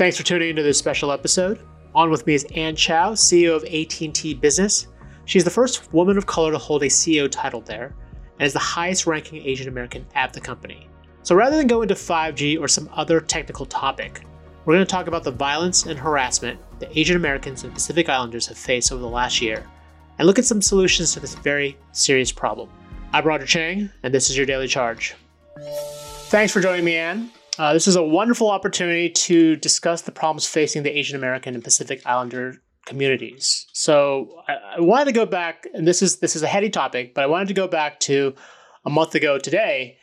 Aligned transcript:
Thanks 0.00 0.16
for 0.16 0.22
tuning 0.22 0.48
into 0.48 0.62
this 0.62 0.78
special 0.78 1.12
episode. 1.12 1.60
On 1.94 2.08
with 2.08 2.26
me 2.26 2.32
is 2.32 2.46
Anne 2.54 2.74
Chow, 2.74 3.12
CEO 3.12 3.54
of 3.54 3.64
AT&T 3.64 4.32
Business. 4.32 4.86
She's 5.26 5.44
the 5.44 5.50
first 5.50 5.92
woman 5.92 6.16
of 6.16 6.24
color 6.24 6.52
to 6.52 6.56
hold 6.56 6.82
a 6.82 6.86
CEO 6.86 7.30
title 7.30 7.60
there 7.60 7.94
and 8.38 8.46
is 8.46 8.54
the 8.54 8.58
highest 8.58 9.06
ranking 9.06 9.44
Asian 9.44 9.68
American 9.68 10.06
at 10.14 10.32
the 10.32 10.40
company. 10.40 10.88
So 11.22 11.34
rather 11.34 11.58
than 11.58 11.66
go 11.66 11.82
into 11.82 11.92
5G 11.92 12.58
or 12.58 12.66
some 12.66 12.88
other 12.94 13.20
technical 13.20 13.66
topic, 13.66 14.22
we're 14.64 14.72
going 14.72 14.86
to 14.86 14.90
talk 14.90 15.06
about 15.06 15.22
the 15.22 15.32
violence 15.32 15.84
and 15.84 15.98
harassment 15.98 16.58
that 16.78 16.96
Asian 16.96 17.16
Americans 17.16 17.64
and 17.64 17.74
Pacific 17.74 18.08
Islanders 18.08 18.46
have 18.46 18.56
faced 18.56 18.92
over 18.92 19.02
the 19.02 19.06
last 19.06 19.42
year 19.42 19.66
and 20.16 20.26
look 20.26 20.38
at 20.38 20.46
some 20.46 20.62
solutions 20.62 21.12
to 21.12 21.20
this 21.20 21.34
very 21.34 21.76
serious 21.92 22.32
problem. 22.32 22.70
I'm 23.12 23.26
Roger 23.26 23.44
Cheng, 23.44 23.90
and 24.02 24.14
this 24.14 24.30
is 24.30 24.36
your 24.38 24.46
Daily 24.46 24.66
Charge. 24.66 25.14
Thanks 26.30 26.54
for 26.54 26.62
joining 26.62 26.86
me, 26.86 26.96
Anne. 26.96 27.30
Uh, 27.60 27.74
this 27.74 27.86
is 27.86 27.94
a 27.94 28.02
wonderful 28.02 28.50
opportunity 28.50 29.10
to 29.10 29.54
discuss 29.56 30.00
the 30.00 30.10
problems 30.10 30.46
facing 30.46 30.82
the 30.82 30.98
Asian 30.98 31.14
American 31.14 31.54
and 31.54 31.62
Pacific 31.62 32.00
Islander 32.06 32.54
communities. 32.86 33.66
So 33.74 34.42
I, 34.48 34.54
I, 34.76 34.80
wanted 34.80 35.04
to 35.04 35.12
go 35.12 35.26
back, 35.26 35.66
and 35.74 35.86
this 35.86 36.00
is 36.00 36.20
this 36.20 36.34
is 36.34 36.42
a 36.42 36.46
heady 36.46 36.70
topic, 36.70 37.14
but 37.14 37.22
I 37.22 37.26
wanted 37.26 37.48
to 37.48 37.54
go 37.54 37.68
back 37.68 38.00
to 38.00 38.34
a 38.86 38.88
month 38.88 39.14
ago 39.14 39.38
today 39.38 39.98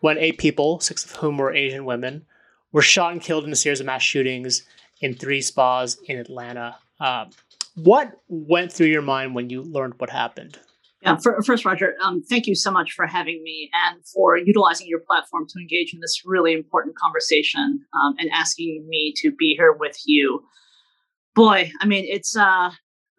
when 0.00 0.18
eight 0.18 0.38
people, 0.38 0.80
six 0.80 1.04
of 1.04 1.12
whom 1.12 1.38
were 1.38 1.54
Asian 1.54 1.84
women, 1.84 2.26
were 2.72 2.82
shot 2.82 3.12
and 3.12 3.22
killed 3.22 3.44
in 3.44 3.52
a 3.52 3.56
series 3.56 3.78
of 3.78 3.86
mass 3.86 4.02
shootings 4.02 4.66
in 5.00 5.14
three 5.14 5.42
spas 5.42 5.98
in 6.08 6.18
Atlanta. 6.18 6.76
Uh, 6.98 7.26
what 7.76 8.20
went 8.26 8.72
through 8.72 8.88
your 8.88 9.00
mind 9.00 9.36
when 9.36 9.48
you 9.48 9.62
learned 9.62 9.94
what 9.98 10.10
happened? 10.10 10.58
Yeah, 11.06 11.16
for, 11.18 11.40
first, 11.42 11.64
Roger, 11.64 11.94
um, 12.02 12.22
thank 12.28 12.48
you 12.48 12.56
so 12.56 12.70
much 12.72 12.92
for 12.92 13.06
having 13.06 13.40
me 13.44 13.70
and 13.86 14.04
for 14.08 14.36
utilizing 14.36 14.88
your 14.88 14.98
platform 14.98 15.46
to 15.48 15.60
engage 15.60 15.94
in 15.94 16.00
this 16.00 16.22
really 16.24 16.52
important 16.52 16.96
conversation 16.96 17.80
um, 17.94 18.16
and 18.18 18.28
asking 18.32 18.84
me 18.88 19.14
to 19.18 19.30
be 19.30 19.54
here 19.54 19.72
with 19.72 19.96
you. 20.04 20.42
Boy, 21.36 21.70
I 21.80 21.86
mean, 21.86 22.04
it's, 22.08 22.36
uh, 22.36 22.70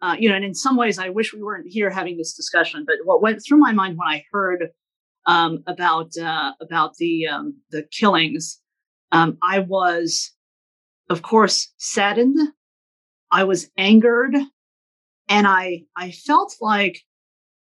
uh, 0.02 0.16
you 0.18 0.28
know, 0.28 0.34
and 0.34 0.44
in 0.44 0.54
some 0.54 0.76
ways, 0.76 0.98
I 0.98 1.08
wish 1.08 1.32
we 1.32 1.42
weren't 1.42 1.66
here 1.66 1.88
having 1.88 2.18
this 2.18 2.34
discussion. 2.34 2.84
But 2.86 2.96
what 3.04 3.22
went 3.22 3.40
through 3.40 3.58
my 3.58 3.72
mind 3.72 3.96
when 3.96 4.06
I 4.06 4.22
heard 4.32 4.68
um, 5.26 5.62
about 5.66 6.16
uh, 6.16 6.52
about 6.60 6.94
the 6.96 7.26
um, 7.26 7.56
the 7.70 7.84
killings, 7.90 8.60
um, 9.12 9.38
I 9.42 9.60
was, 9.60 10.32
of 11.10 11.22
course, 11.22 11.72
saddened. 11.78 12.38
I 13.32 13.44
was 13.44 13.70
angered, 13.76 14.34
and 15.28 15.46
I 15.46 15.82
I 15.96 16.12
felt 16.12 16.54
like 16.60 17.00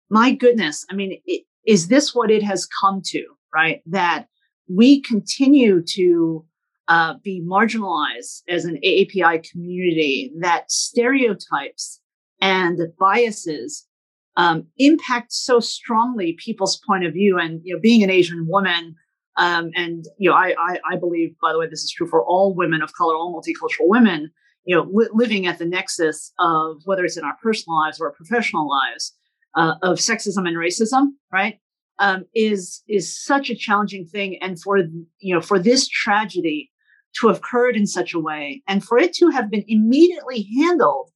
my 0.10 0.34
goodness, 0.34 0.86
I 0.90 0.96
mean, 0.96 1.20
it, 1.26 1.44
is 1.66 1.88
this 1.88 2.14
what 2.14 2.32
it 2.32 2.44
has 2.44 2.68
come 2.82 3.02
to, 3.06 3.24
right? 3.54 3.82
That 3.86 4.28
we 4.68 5.02
continue 5.02 5.82
to 5.82 6.46
uh, 6.88 7.16
be 7.24 7.42
marginalized 7.42 8.42
as 8.50 8.66
an 8.66 8.80
AAPI 8.84 9.50
community, 9.50 10.34
that 10.40 10.72
stereotypes 10.72 12.02
and 12.42 12.80
biases 13.00 13.88
um, 14.36 14.68
impact 14.78 15.32
so 15.32 15.60
strongly 15.60 16.34
people's 16.34 16.82
point 16.86 17.06
of 17.06 17.14
view. 17.14 17.40
And, 17.40 17.62
you 17.64 17.76
know, 17.76 17.80
being 17.82 18.04
an 18.04 18.10
Asian 18.10 18.48
woman, 18.48 18.96
um, 19.38 19.72
and, 19.76 20.06
you 20.18 20.30
know, 20.30 20.36
I, 20.36 20.54
I, 20.60 20.80
I, 20.92 20.96
believe, 20.98 21.36
by 21.42 21.54
the 21.54 21.60
way, 21.60 21.68
this 21.68 21.84
is 21.84 21.92
true 21.92 22.08
for 22.08 22.24
all 22.24 22.54
women 22.54 22.82
of 22.82 22.94
color, 22.94 23.16
all 23.16 23.34
multicultural 23.34 23.88
women, 23.88 24.30
you 24.66 24.76
know, 24.76 24.88
li- 24.92 25.10
living 25.12 25.48
at 25.48 25.58
the 25.58 25.66
nexus 25.66 26.32
of 26.40 26.82
whether 26.86 27.04
it's 27.04 27.18
in 27.18 27.24
our 27.24 27.38
personal 27.42 27.78
lives 27.78 28.00
or 28.00 28.08
our 28.08 28.14
professional 28.14 28.70
lives, 28.70 29.14
uh, 29.56 29.76
of 29.82 29.98
sexism 29.98 30.48
and 30.48 30.58
racism, 30.58 31.10
right, 31.32 31.60
um, 32.00 32.26
is 32.34 32.84
is 32.88 33.24
such 33.24 33.50
a 33.50 33.56
challenging 33.56 34.06
thing. 34.06 34.38
And 34.42 34.60
for 34.62 34.78
you 35.20 35.34
know, 35.34 35.42
for 35.42 35.60
this 35.60 35.88
tragedy 35.88 36.72
to 37.20 37.28
have 37.28 37.38
occurred 37.38 37.76
in 37.76 37.86
such 37.86 38.14
a 38.14 38.20
way, 38.20 38.64
and 38.68 38.84
for 38.84 38.98
it 38.98 39.14
to 39.16 39.30
have 39.30 39.52
been 39.52 39.66
immediately 39.68 40.48
handled 40.58 41.12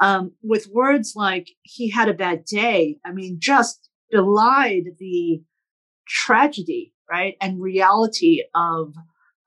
um, 0.00 0.32
with 0.42 0.68
words 0.72 1.14
like 1.16 1.48
"he 1.62 1.90
had 1.90 2.08
a 2.08 2.14
bad 2.14 2.44
day," 2.44 2.98
I 3.04 3.12
mean, 3.12 3.38
just 3.40 3.88
belied 4.10 4.96
the 4.98 5.42
tragedy, 6.06 6.92
right, 7.10 7.36
and 7.40 7.60
reality 7.60 8.42
of 8.54 8.94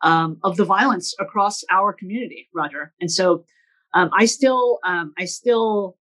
um, 0.03 0.37
of 0.43 0.57
the 0.57 0.65
violence 0.65 1.15
across 1.19 1.63
our 1.71 1.93
community, 1.93 2.49
Roger. 2.53 2.93
And 2.99 3.09
so, 3.11 3.45
um, 3.93 4.09
I 4.17 4.25
still, 4.25 4.79
um, 4.83 5.13
I 5.17 5.25
still 5.25 5.97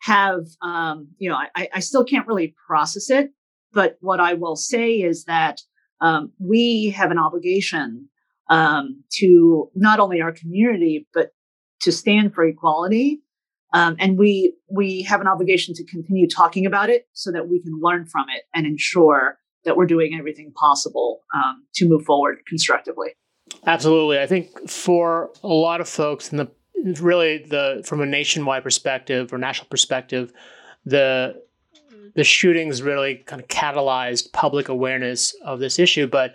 have, 0.00 0.46
um, 0.62 1.08
you 1.18 1.28
know, 1.28 1.36
I, 1.54 1.68
I 1.74 1.80
still 1.80 2.04
can't 2.04 2.26
really 2.26 2.54
process 2.66 3.10
it. 3.10 3.30
But 3.72 3.96
what 4.00 4.20
I 4.20 4.34
will 4.34 4.56
say 4.56 4.94
is 4.94 5.24
that 5.24 5.60
um, 6.00 6.32
we 6.38 6.90
have 6.90 7.10
an 7.10 7.18
obligation 7.18 8.08
um, 8.48 9.04
to 9.18 9.70
not 9.74 10.00
only 10.00 10.20
our 10.20 10.32
community, 10.32 11.06
but 11.14 11.30
to 11.82 11.92
stand 11.92 12.34
for 12.34 12.44
equality. 12.44 13.22
Um, 13.72 13.94
and 14.00 14.18
we 14.18 14.54
we 14.68 15.02
have 15.02 15.20
an 15.20 15.28
obligation 15.28 15.74
to 15.74 15.84
continue 15.84 16.28
talking 16.28 16.66
about 16.66 16.90
it 16.90 17.06
so 17.12 17.30
that 17.30 17.48
we 17.48 17.62
can 17.62 17.78
learn 17.80 18.06
from 18.06 18.26
it 18.34 18.42
and 18.52 18.66
ensure 18.66 19.38
that 19.64 19.76
we're 19.76 19.86
doing 19.86 20.16
everything 20.18 20.52
possible 20.58 21.20
um, 21.34 21.64
to 21.74 21.88
move 21.88 22.04
forward 22.04 22.38
constructively. 22.48 23.10
Absolutely, 23.66 24.18
I 24.18 24.26
think 24.26 24.68
for 24.68 25.30
a 25.44 25.48
lot 25.48 25.80
of 25.80 25.88
folks 25.88 26.32
in 26.32 26.38
the 26.38 26.50
really 26.84 27.38
the 27.38 27.82
from 27.84 28.00
a 28.00 28.06
nationwide 28.06 28.62
perspective 28.62 29.32
or 29.32 29.38
national 29.38 29.68
perspective, 29.68 30.32
the 30.84 31.42
the 32.14 32.24
shootings 32.24 32.82
really 32.82 33.16
kind 33.16 33.40
of 33.40 33.48
catalyzed 33.48 34.32
public 34.32 34.68
awareness 34.68 35.34
of 35.44 35.60
this 35.60 35.78
issue. 35.78 36.06
But 36.06 36.34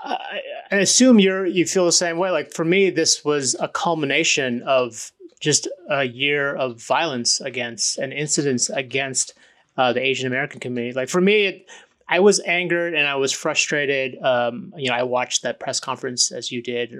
I, 0.00 0.40
I 0.70 0.76
assume 0.76 1.18
you're 1.18 1.46
you 1.46 1.66
feel 1.66 1.86
the 1.86 1.92
same 1.92 2.18
way. 2.18 2.30
Like 2.30 2.52
for 2.52 2.64
me, 2.64 2.90
this 2.90 3.24
was 3.24 3.54
a 3.60 3.68
culmination 3.68 4.62
of 4.62 5.12
just 5.40 5.68
a 5.90 6.04
year 6.04 6.54
of 6.54 6.82
violence 6.82 7.40
against 7.40 7.98
and 7.98 8.12
incidents 8.12 8.70
against 8.70 9.34
uh, 9.76 9.92
the 9.92 10.00
Asian 10.00 10.26
American 10.26 10.60
community. 10.60 10.94
Like 10.94 11.08
for 11.08 11.20
me, 11.20 11.46
it, 11.46 11.66
I 12.08 12.20
was 12.20 12.40
angered 12.40 12.94
and 12.94 13.06
I 13.06 13.16
was 13.16 13.32
frustrated. 13.32 14.20
Um, 14.22 14.72
you 14.76 14.90
know, 14.90 14.96
I 14.96 15.02
watched 15.02 15.42
that 15.42 15.60
press 15.60 15.80
conference 15.80 16.30
as 16.32 16.50
you 16.50 16.62
did, 16.62 16.96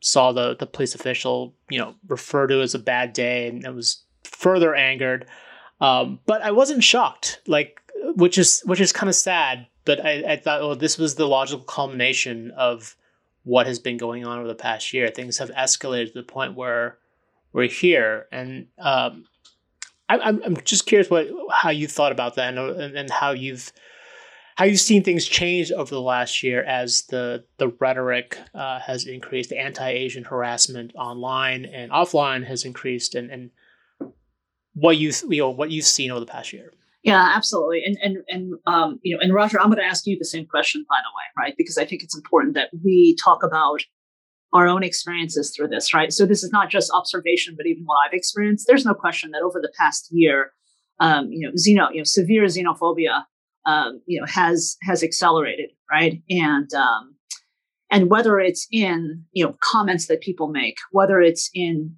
saw 0.00 0.32
the 0.32 0.56
the 0.56 0.66
police 0.66 0.94
official, 0.94 1.54
you 1.68 1.78
know, 1.78 1.94
refer 2.08 2.46
to 2.46 2.60
as 2.60 2.74
a 2.74 2.78
bad 2.78 3.12
day, 3.12 3.48
and 3.48 3.66
I 3.66 3.70
was 3.70 4.02
further 4.24 4.74
angered. 4.74 5.26
Um, 5.80 6.20
but 6.26 6.42
I 6.42 6.50
wasn't 6.50 6.84
shocked, 6.84 7.40
like 7.46 7.80
which 8.16 8.38
is 8.38 8.62
which 8.64 8.80
is 8.80 8.92
kind 8.92 9.08
of 9.08 9.14
sad. 9.14 9.66
But 9.84 10.04
I, 10.04 10.32
I 10.32 10.36
thought, 10.36 10.60
well, 10.60 10.76
this 10.76 10.98
was 10.98 11.14
the 11.14 11.26
logical 11.26 11.64
culmination 11.64 12.50
of 12.52 12.96
what 13.44 13.66
has 13.66 13.78
been 13.78 13.96
going 13.96 14.26
on 14.26 14.38
over 14.38 14.48
the 14.48 14.54
past 14.54 14.92
year. 14.92 15.08
Things 15.08 15.38
have 15.38 15.50
escalated 15.52 16.08
to 16.08 16.20
the 16.20 16.22
point 16.22 16.54
where 16.54 16.98
we're 17.52 17.68
here, 17.68 18.26
and 18.30 18.66
um, 18.78 19.24
I, 20.08 20.18
I'm 20.18 20.42
I'm 20.44 20.56
just 20.58 20.86
curious 20.86 21.10
what 21.10 21.28
how 21.52 21.70
you 21.70 21.88
thought 21.88 22.12
about 22.12 22.34
that 22.36 22.56
and, 22.56 22.96
and 22.96 23.10
how 23.10 23.30
you've 23.32 23.72
how 24.60 24.66
you've 24.66 24.78
seen 24.78 25.02
things 25.02 25.24
change 25.24 25.72
over 25.72 25.88
the 25.88 26.02
last 26.02 26.42
year 26.42 26.62
as 26.64 27.04
the 27.08 27.42
the 27.56 27.68
rhetoric 27.80 28.36
uh, 28.54 28.78
has 28.78 29.06
increased, 29.06 29.48
the 29.48 29.58
anti-Asian 29.58 30.22
harassment 30.22 30.92
online 30.96 31.64
and 31.64 31.90
offline 31.90 32.44
has 32.44 32.66
increased, 32.66 33.14
and 33.14 33.30
and 33.30 33.50
what 34.74 34.98
you 34.98 35.12
you 35.30 35.40
know 35.40 35.48
what 35.48 35.70
you've 35.70 35.86
seen 35.86 36.10
over 36.10 36.20
the 36.20 36.26
past 36.26 36.52
year. 36.52 36.74
Yeah, 37.02 37.32
absolutely. 37.34 37.84
And 37.86 37.96
and 38.02 38.18
and 38.28 38.52
um, 38.66 39.00
you 39.02 39.16
know, 39.16 39.22
and 39.22 39.32
Roger, 39.32 39.58
I'm 39.58 39.68
going 39.68 39.78
to 39.78 39.82
ask 39.82 40.06
you 40.06 40.18
the 40.18 40.26
same 40.26 40.44
question, 40.44 40.84
by 40.86 40.98
the 41.02 41.08
way, 41.16 41.42
right? 41.42 41.54
Because 41.56 41.78
I 41.78 41.86
think 41.86 42.02
it's 42.02 42.14
important 42.14 42.52
that 42.52 42.68
we 42.84 43.16
talk 43.16 43.42
about 43.42 43.80
our 44.52 44.68
own 44.68 44.82
experiences 44.82 45.54
through 45.56 45.68
this, 45.68 45.94
right? 45.94 46.12
So 46.12 46.26
this 46.26 46.42
is 46.42 46.52
not 46.52 46.68
just 46.68 46.92
observation, 46.92 47.54
but 47.56 47.64
even 47.64 47.84
what 47.86 47.96
I've 48.06 48.12
experienced. 48.12 48.66
There's 48.66 48.84
no 48.84 48.92
question 48.92 49.30
that 49.30 49.40
over 49.40 49.58
the 49.58 49.72
past 49.78 50.08
year, 50.10 50.52
um, 50.98 51.32
you 51.32 51.48
know, 51.48 51.54
xeno, 51.54 51.90
you 51.94 52.00
know, 52.00 52.04
severe 52.04 52.44
xenophobia 52.44 53.22
um, 53.66 54.00
you 54.06 54.20
know 54.20 54.26
has 54.26 54.76
has 54.82 55.02
accelerated 55.02 55.70
right? 55.90 56.22
And 56.30 56.72
um, 56.74 57.14
and 57.90 58.10
whether 58.10 58.38
it's 58.38 58.66
in 58.70 59.24
you 59.32 59.44
know 59.44 59.56
comments 59.60 60.06
that 60.06 60.20
people 60.20 60.48
make 60.48 60.78
whether 60.92 61.20
it's 61.20 61.50
in 61.54 61.94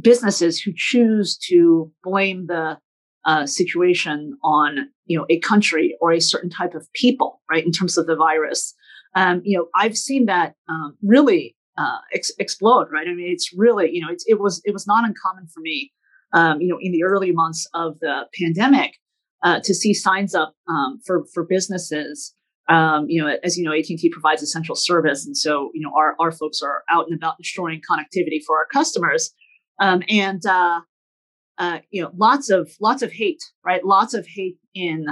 businesses 0.00 0.60
who 0.60 0.72
choose 0.74 1.36
to 1.36 1.90
blame 2.02 2.46
the 2.46 2.78
uh, 3.24 3.46
situation 3.46 4.36
on 4.42 4.88
you 5.06 5.18
know 5.18 5.26
a 5.28 5.38
country 5.40 5.96
or 6.00 6.12
a 6.12 6.20
certain 6.20 6.50
type 6.50 6.74
of 6.74 6.90
people 6.92 7.40
right 7.50 7.64
in 7.64 7.72
terms 7.72 7.98
of 7.98 8.06
the 8.06 8.16
virus 8.16 8.74
um, 9.14 9.40
you 9.44 9.56
know 9.56 9.66
i've 9.76 9.96
seen 9.96 10.26
that 10.26 10.54
um, 10.68 10.96
really 11.02 11.56
uh, 11.78 11.98
ex- 12.12 12.32
explode 12.38 12.88
right? 12.92 13.08
I 13.08 13.14
mean 13.14 13.30
it's 13.32 13.52
really 13.56 13.90
you 13.92 14.00
know 14.00 14.10
it's, 14.10 14.24
it 14.26 14.40
was 14.40 14.60
it 14.64 14.72
was 14.72 14.86
not 14.86 15.04
uncommon 15.04 15.46
for 15.52 15.60
me 15.60 15.92
um, 16.32 16.60
you 16.60 16.68
know 16.68 16.78
in 16.80 16.92
the 16.92 17.04
early 17.04 17.32
months 17.32 17.66
of 17.74 17.98
the 18.00 18.26
pandemic 18.38 18.96
uh, 19.42 19.60
to 19.64 19.74
see 19.74 19.94
signs 19.94 20.34
up 20.34 20.54
um, 20.68 21.00
for 21.04 21.24
for 21.32 21.44
businesses. 21.44 22.34
Um, 22.68 23.06
you 23.08 23.20
know, 23.20 23.36
as 23.42 23.58
you 23.58 23.64
know, 23.64 23.72
AT&T 23.72 24.08
provides 24.10 24.42
essential 24.42 24.76
service, 24.76 25.26
and 25.26 25.36
so 25.36 25.70
you 25.74 25.80
know 25.80 25.92
our 25.96 26.14
our 26.20 26.32
folks 26.32 26.62
are 26.62 26.82
out 26.90 27.06
and 27.06 27.16
about 27.16 27.38
destroying 27.38 27.80
connectivity 27.80 28.40
for 28.46 28.56
our 28.56 28.66
customers, 28.72 29.32
um, 29.80 30.02
and 30.08 30.44
uh, 30.46 30.80
uh, 31.58 31.78
you 31.90 32.02
know, 32.02 32.10
lots 32.16 32.50
of 32.50 32.72
lots 32.80 33.02
of 33.02 33.12
hate, 33.12 33.42
right? 33.64 33.84
Lots 33.84 34.14
of 34.14 34.26
hate 34.26 34.58
in 34.74 35.06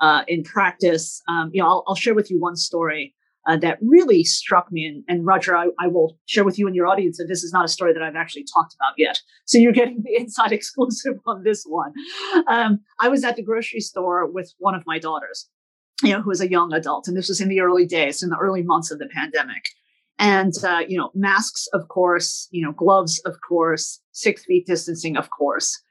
uh, 0.00 0.22
in 0.28 0.44
practice. 0.44 1.22
Um, 1.28 1.50
you 1.52 1.60
know, 1.60 1.68
I'll, 1.68 1.84
I'll, 1.88 1.94
share 1.94 2.14
with 2.14 2.30
you 2.30 2.38
one 2.38 2.54
story. 2.54 3.14
Uh, 3.46 3.56
that 3.58 3.78
really 3.80 4.24
struck 4.24 4.70
me. 4.72 4.86
And, 4.86 5.04
and 5.08 5.26
Roger, 5.26 5.56
I, 5.56 5.68
I, 5.78 5.86
will 5.86 6.18
share 6.26 6.44
with 6.44 6.58
you 6.58 6.66
and 6.66 6.74
your 6.74 6.86
audience 6.86 7.18
that 7.18 7.26
this 7.28 7.44
is 7.44 7.52
not 7.52 7.64
a 7.64 7.68
story 7.68 7.92
that 7.92 8.02
I've 8.02 8.16
actually 8.16 8.44
talked 8.52 8.74
about 8.74 8.94
yet. 8.98 9.20
So 9.44 9.58
you're 9.58 9.72
getting 9.72 10.02
the 10.02 10.16
inside 10.20 10.52
exclusive 10.52 11.14
on 11.26 11.44
this 11.44 11.64
one. 11.64 11.92
Um, 12.48 12.80
I 13.00 13.08
was 13.08 13.24
at 13.24 13.36
the 13.36 13.42
grocery 13.42 13.80
store 13.80 14.30
with 14.30 14.52
one 14.58 14.74
of 14.74 14.82
my 14.86 14.98
daughters, 14.98 15.48
you 16.02 16.12
know, 16.12 16.22
who 16.22 16.30
was 16.30 16.40
a 16.40 16.50
young 16.50 16.72
adult, 16.72 17.08
and 17.08 17.16
this 17.16 17.28
was 17.28 17.40
in 17.40 17.48
the 17.48 17.60
early 17.60 17.86
days, 17.86 18.22
in 18.22 18.30
the 18.30 18.38
early 18.38 18.62
months 18.62 18.90
of 18.90 18.98
the 18.98 19.08
pandemic. 19.14 19.64
And 20.18 20.52
uh, 20.64 20.80
you 20.88 20.96
know, 20.96 21.10
masks, 21.14 21.66
of 21.72 21.88
course, 21.88 22.48
you 22.50 22.64
know, 22.64 22.72
gloves, 22.72 23.20
of 23.26 23.36
course, 23.46 24.00
six 24.12 24.44
feet 24.44 24.66
distancing, 24.66 25.16
of 25.16 25.30
course. 25.30 25.82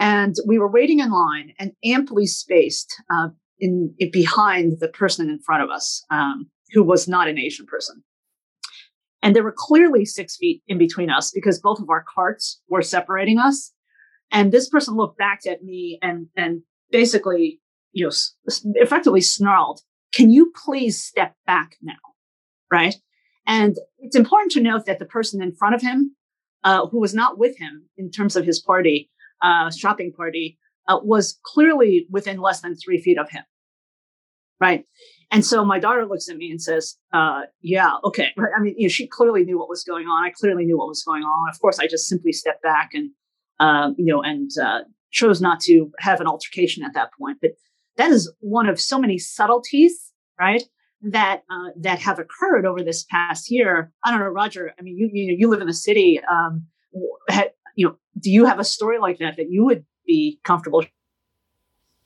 And 0.00 0.34
we 0.46 0.58
were 0.58 0.70
waiting 0.70 1.00
in 1.00 1.10
line 1.10 1.54
and 1.58 1.72
amply 1.84 2.26
spaced 2.26 2.92
uh, 3.12 3.28
in, 3.58 3.94
in, 3.98 4.10
behind 4.12 4.78
the 4.80 4.88
person 4.88 5.28
in 5.28 5.40
front 5.40 5.62
of 5.62 5.70
us. 5.70 6.04
Um, 6.10 6.50
who 6.72 6.82
was 6.82 7.08
not 7.08 7.28
an 7.28 7.38
Asian 7.38 7.66
person. 7.66 8.02
And 9.22 9.34
there 9.34 9.42
were 9.42 9.54
clearly 9.56 10.04
six 10.04 10.36
feet 10.36 10.62
in 10.68 10.78
between 10.78 11.10
us 11.10 11.30
because 11.32 11.60
both 11.60 11.80
of 11.80 11.90
our 11.90 12.04
carts 12.14 12.60
were 12.68 12.82
separating 12.82 13.38
us. 13.38 13.72
And 14.30 14.52
this 14.52 14.68
person 14.68 14.94
looked 14.96 15.18
back 15.18 15.40
at 15.46 15.64
me 15.64 15.98
and, 16.02 16.28
and 16.36 16.62
basically, 16.90 17.60
you 17.92 18.04
know, 18.04 18.12
effectively 18.74 19.20
snarled, 19.20 19.80
can 20.12 20.30
you 20.30 20.52
please 20.64 21.02
step 21.02 21.34
back 21.46 21.76
now? 21.82 21.94
Right. 22.70 22.94
And 23.46 23.76
it's 23.98 24.16
important 24.16 24.52
to 24.52 24.60
note 24.60 24.84
that 24.86 24.98
the 24.98 25.06
person 25.06 25.42
in 25.42 25.54
front 25.54 25.74
of 25.74 25.82
him, 25.82 26.14
uh, 26.64 26.86
who 26.86 27.00
was 27.00 27.14
not 27.14 27.38
with 27.38 27.58
him 27.58 27.88
in 27.96 28.10
terms 28.10 28.36
of 28.36 28.44
his 28.44 28.60
party, 28.60 29.10
uh, 29.42 29.70
shopping 29.70 30.12
party, 30.12 30.58
uh, 30.86 30.98
was 31.02 31.38
clearly 31.44 32.06
within 32.10 32.40
less 32.40 32.60
than 32.60 32.76
three 32.76 33.00
feet 33.00 33.18
of 33.18 33.30
him. 33.30 33.44
Right. 34.60 34.84
And 35.30 35.44
so 35.44 35.64
my 35.64 35.78
daughter 35.78 36.06
looks 36.06 36.28
at 36.28 36.36
me 36.36 36.50
and 36.50 36.60
says, 36.60 36.96
uh, 37.12 37.42
yeah, 37.60 37.92
okay. 38.04 38.28
I 38.38 38.60
mean, 38.60 38.74
you 38.78 38.86
know, 38.86 38.90
she 38.90 39.06
clearly 39.06 39.44
knew 39.44 39.58
what 39.58 39.68
was 39.68 39.84
going 39.84 40.06
on. 40.06 40.24
I 40.24 40.30
clearly 40.30 40.64
knew 40.64 40.78
what 40.78 40.88
was 40.88 41.02
going 41.02 41.22
on. 41.22 41.50
Of 41.50 41.60
course, 41.60 41.78
I 41.78 41.86
just 41.86 42.08
simply 42.08 42.32
stepped 42.32 42.62
back 42.62 42.90
and, 42.94 43.10
um, 43.60 43.94
you 43.98 44.06
know, 44.06 44.22
and 44.22 44.50
uh, 44.62 44.80
chose 45.10 45.40
not 45.40 45.60
to 45.60 45.90
have 45.98 46.20
an 46.20 46.26
altercation 46.26 46.82
at 46.82 46.94
that 46.94 47.10
point. 47.18 47.38
But 47.42 47.50
that 47.98 48.10
is 48.10 48.32
one 48.40 48.68
of 48.68 48.80
so 48.80 48.98
many 48.98 49.18
subtleties, 49.18 50.12
right? 50.40 50.62
That 51.02 51.42
uh, 51.50 51.70
that 51.80 52.00
have 52.00 52.18
occurred 52.18 52.64
over 52.64 52.82
this 52.82 53.04
past 53.04 53.50
year. 53.50 53.92
I 54.04 54.10
don't 54.10 54.20
know, 54.20 54.26
Roger. 54.26 54.72
I 54.78 54.82
mean, 54.82 54.96
you 54.96 55.10
you, 55.12 55.36
you 55.38 55.48
live 55.48 55.60
in 55.60 55.66
the 55.66 55.74
city. 55.74 56.20
Um, 56.28 56.66
you 57.76 57.86
know, 57.86 57.96
do 58.20 58.30
you 58.30 58.46
have 58.46 58.58
a 58.58 58.64
story 58.64 58.98
like 58.98 59.18
that 59.18 59.36
that 59.36 59.50
you 59.50 59.64
would 59.64 59.84
be 60.06 60.40
comfortable 60.42 60.84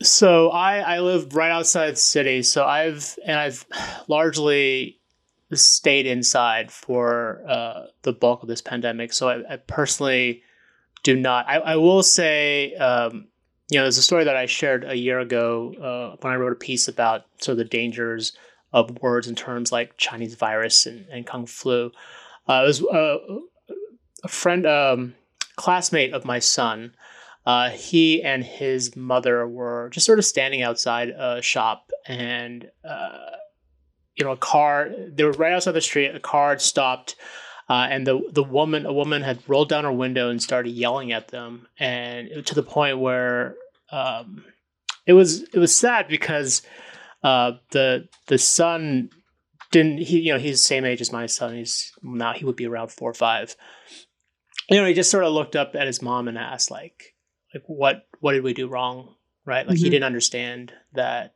so 0.03 0.51
I 0.51 0.79
I 0.79 1.01
live 1.01 1.35
right 1.35 1.51
outside 1.51 1.93
the 1.93 1.97
city, 1.97 2.43
so 2.43 2.65
I've 2.65 3.19
and 3.25 3.39
I've 3.39 3.67
largely 4.09 4.99
stayed 5.53 6.07
inside 6.07 6.71
for 6.71 7.43
uh, 7.47 7.87
the 8.03 8.13
bulk 8.13 8.43
of 8.43 8.49
this 8.49 8.63
pandemic. 8.63 9.13
So 9.13 9.29
I, 9.29 9.55
I 9.55 9.57
personally 9.57 10.43
do 11.03 11.17
not. 11.17 11.47
I, 11.49 11.57
I 11.57 11.77
will 11.77 12.03
say, 12.03 12.75
um, 12.77 13.29
you 13.69 13.79
know, 13.79 13.85
there's 13.85 13.99
a 13.99 14.03
story 14.03 14.25
that 14.25 14.37
I 14.37 14.47
shared 14.47 14.85
a 14.85 14.97
year 14.97 15.21
ago 15.21 15.75
uh, 15.75 16.17
when 16.21 16.33
I 16.33 16.37
wrote 16.37 16.53
a 16.53 16.57
piece 16.57 16.89
about 16.89 17.27
sort 17.39 17.53
of 17.53 17.59
the 17.59 17.65
dangers 17.65 18.33
of 18.73 19.03
words 19.03 19.29
and 19.29 19.37
terms 19.37 19.71
like 19.71 19.99
Chinese 19.99 20.35
virus 20.35 20.87
and, 20.87 21.05
and 21.11 21.27
kung 21.27 21.45
flu. 21.45 21.93
Uh, 22.49 22.63
it 22.65 22.67
was 22.67 22.83
uh, 22.85 23.19
a 24.25 24.29
friend, 24.29 24.67
um, 24.67 25.15
classmate 25.57 26.15
of 26.15 26.25
my 26.25 26.39
son 26.39 26.95
uh, 27.45 27.71
he 27.71 28.23
and 28.23 28.45
his 28.45 28.95
mother 28.97 29.47
were 29.47 29.89
just 29.91 30.07
sort 30.07 30.19
of 30.19 30.25
standing 30.25 30.63
outside 30.63 31.09
a 31.09 31.43
shop 31.43 31.91
and 32.07 32.71
uh, 32.89 33.31
you 34.17 34.25
know 34.25 34.33
a 34.33 34.37
car 34.37 34.91
they 35.09 35.25
were 35.25 35.33
right 35.33 35.53
outside 35.53 35.73
the 35.73 35.81
street 35.81 36.15
a 36.15 36.21
car 36.21 36.51
had 36.51 36.61
stopped 36.61 37.17
uh, 37.69 37.87
and 37.91 38.07
the 38.07 38.21
the 38.31 38.43
woman 38.43 38.87
a 38.87 38.93
woman 38.93 39.23
had 39.23 39.39
rolled 39.47 39.71
down 39.71 39.85
her 39.85 39.93
window 39.93 40.29
and 40.29 40.43
started 40.43 40.71
yelling 40.71 41.13
at 41.13 41.29
them. 41.29 41.67
And 41.79 42.45
to 42.45 42.55
the 42.55 42.63
point 42.63 42.99
where 42.99 43.55
um, 43.91 44.45
it 45.07 45.13
was 45.13 45.43
it 45.43 45.59
was 45.59 45.75
sad 45.75 46.07
because 46.09 46.61
uh, 47.23 47.53
the 47.71 48.09
the 48.27 48.39
son 48.39 49.11
didn't 49.71 49.99
he 49.99 50.21
you 50.21 50.33
know 50.33 50.39
he's 50.39 50.61
the 50.61 50.67
same 50.67 50.85
age 50.85 51.01
as 51.01 51.13
my 51.13 51.25
son. 51.25 51.55
He's 51.55 51.93
now 52.03 52.33
he 52.35 52.45
would 52.45 52.57
be 52.57 52.67
around 52.67 52.93
four 52.93 53.11
or 53.11 53.15
five. 53.15 53.57
You 54.69 54.79
know 54.79 54.87
he 54.87 54.93
just 54.93 55.11
sort 55.11 55.25
of 55.25 55.33
looked 55.33 55.57
up 55.57 55.75
at 55.75 55.87
his 55.87 56.03
mom 56.03 56.29
and 56.29 56.37
asked 56.37 56.71
like 56.71 57.12
like 57.55 57.65
what 57.67 58.07
what 58.21 58.33
did 58.33 58.43
we 58.43 58.55
do 58.55 58.69
wrong 58.69 59.15
right 59.45 59.67
like 59.67 59.77
mm-hmm. 59.77 59.85
he 59.85 59.91
didn't 59.91 60.05
understand 60.05 60.73
that 60.93 61.35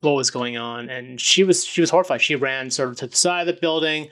what 0.00 0.12
was 0.12 0.30
going 0.30 0.56
on 0.56 0.88
and 0.90 1.20
she 1.20 1.44
was 1.44 1.64
she 1.64 1.80
was 1.80 1.90
horrified 1.90 2.20
she 2.20 2.36
ran 2.36 2.70
sort 2.70 2.90
of 2.90 2.96
to 2.96 3.06
the 3.06 3.16
side 3.16 3.48
of 3.48 3.54
the 3.54 3.60
building 3.60 4.08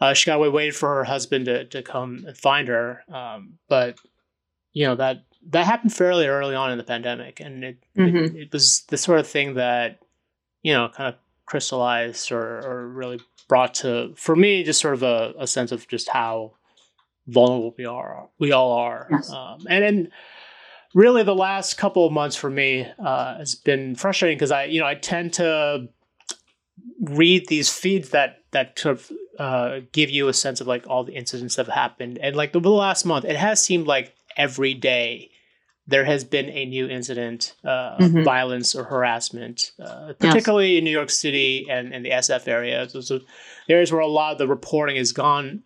uh, 0.00 0.12
she 0.12 0.26
got 0.26 0.36
away 0.36 0.48
waited 0.48 0.74
for 0.74 0.96
her 0.96 1.04
husband 1.04 1.44
to, 1.44 1.64
to 1.66 1.82
come 1.82 2.24
and 2.26 2.36
find 2.36 2.68
her 2.68 3.02
um, 3.12 3.54
but 3.68 3.98
you 4.72 4.84
know 4.84 4.94
that 4.94 5.24
that 5.50 5.66
happened 5.66 5.92
fairly 5.92 6.26
early 6.26 6.54
on 6.54 6.72
in 6.72 6.78
the 6.78 6.84
pandemic 6.84 7.40
and 7.40 7.64
it, 7.64 7.78
mm-hmm. 7.96 8.16
it, 8.16 8.36
it 8.36 8.52
was 8.52 8.82
the 8.88 8.96
sort 8.96 9.20
of 9.20 9.26
thing 9.26 9.54
that 9.54 10.00
you 10.62 10.72
know 10.72 10.88
kind 10.88 11.14
of 11.14 11.20
crystallized 11.46 12.32
or, 12.32 12.66
or 12.66 12.88
really 12.88 13.20
brought 13.48 13.74
to 13.74 14.12
for 14.16 14.34
me 14.34 14.64
just 14.64 14.80
sort 14.80 14.94
of 14.94 15.02
a, 15.02 15.34
a 15.38 15.46
sense 15.46 15.70
of 15.70 15.86
just 15.88 16.08
how 16.08 16.52
vulnerable 17.26 17.74
we 17.78 17.84
are 17.84 18.28
we 18.38 18.52
all 18.52 18.72
are 18.72 19.06
yes. 19.10 19.30
um, 19.30 19.58
and 19.68 19.84
and 19.84 20.10
really 20.94 21.24
the 21.24 21.34
last 21.34 21.76
couple 21.76 22.06
of 22.06 22.12
months 22.12 22.36
for 22.36 22.48
me 22.48 22.86
uh, 22.98 23.38
has 23.38 23.54
been 23.54 23.96
frustrating 23.96 24.38
because 24.38 24.52
I, 24.52 24.64
you 24.64 24.80
know, 24.80 24.86
I 24.86 24.94
tend 24.94 25.34
to 25.34 25.88
read 27.00 27.48
these 27.48 27.70
feeds 27.70 28.10
that 28.10 28.38
that 28.52 28.78
sort 28.78 28.98
of 28.98 29.12
uh, 29.38 29.80
give 29.92 30.10
you 30.10 30.28
a 30.28 30.32
sense 30.32 30.60
of 30.60 30.66
like 30.66 30.86
all 30.86 31.04
the 31.04 31.12
incidents 31.12 31.56
that 31.56 31.66
have 31.66 31.74
happened, 31.74 32.18
and 32.18 32.36
like 32.36 32.52
the, 32.52 32.60
the 32.60 32.70
last 32.70 33.04
month, 33.04 33.24
it 33.24 33.36
has 33.36 33.62
seemed 33.62 33.86
like 33.86 34.14
every 34.36 34.74
day 34.74 35.30
there 35.86 36.04
has 36.04 36.24
been 36.24 36.48
a 36.48 36.64
new 36.64 36.88
incident, 36.88 37.54
uh, 37.62 37.98
mm-hmm. 37.98 38.22
violence 38.22 38.74
or 38.74 38.84
harassment, 38.84 39.72
uh, 39.78 40.14
particularly 40.18 40.72
yes. 40.72 40.78
in 40.78 40.84
New 40.84 40.90
York 40.90 41.10
City 41.10 41.66
and, 41.68 41.92
and 41.92 42.04
the 42.04 42.10
SF 42.10 42.48
area. 42.48 42.86
Those 42.86 43.10
are 43.10 43.20
areas 43.68 43.92
where 43.92 44.00
a 44.00 44.06
lot 44.06 44.32
of 44.32 44.38
the 44.38 44.48
reporting 44.48 44.96
has 44.96 45.12
gone 45.12 45.62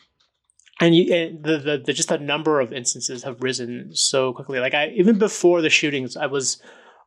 and, 0.80 0.94
you, 0.94 1.12
and 1.12 1.42
the, 1.42 1.58
the, 1.58 1.82
the 1.86 1.92
just 1.92 2.08
the 2.08 2.19
number 2.19 2.60
of 2.60 2.72
instances 2.72 3.22
have 3.25 3.42
risen 3.42 3.90
so 3.94 4.32
quickly. 4.32 4.60
Like 4.60 4.75
I 4.75 4.88
even 4.88 5.19
before 5.19 5.60
the 5.62 5.70
shootings, 5.70 6.16
I 6.16 6.26
was 6.26 6.62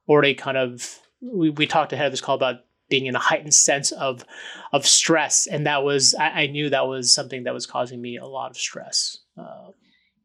already 0.07 0.33
kind 0.33 0.57
of 0.57 0.99
we, 1.21 1.49
we 1.49 1.67
talked 1.67 1.93
ahead 1.93 2.07
of 2.07 2.13
this 2.13 2.21
call 2.21 2.35
about 2.35 2.57
being 2.89 3.05
in 3.05 3.15
a 3.15 3.19
heightened 3.19 3.53
sense 3.53 3.91
of 3.93 4.25
of 4.73 4.85
stress, 4.85 5.47
and 5.47 5.65
that 5.65 5.83
was 5.83 6.13
I, 6.15 6.29
I 6.29 6.47
knew 6.47 6.69
that 6.69 6.87
was 6.87 7.13
something 7.13 7.43
that 7.43 7.53
was 7.53 7.65
causing 7.65 8.01
me 8.01 8.17
a 8.17 8.25
lot 8.25 8.51
of 8.51 8.57
stress. 8.57 9.17
Uh, 9.37 9.71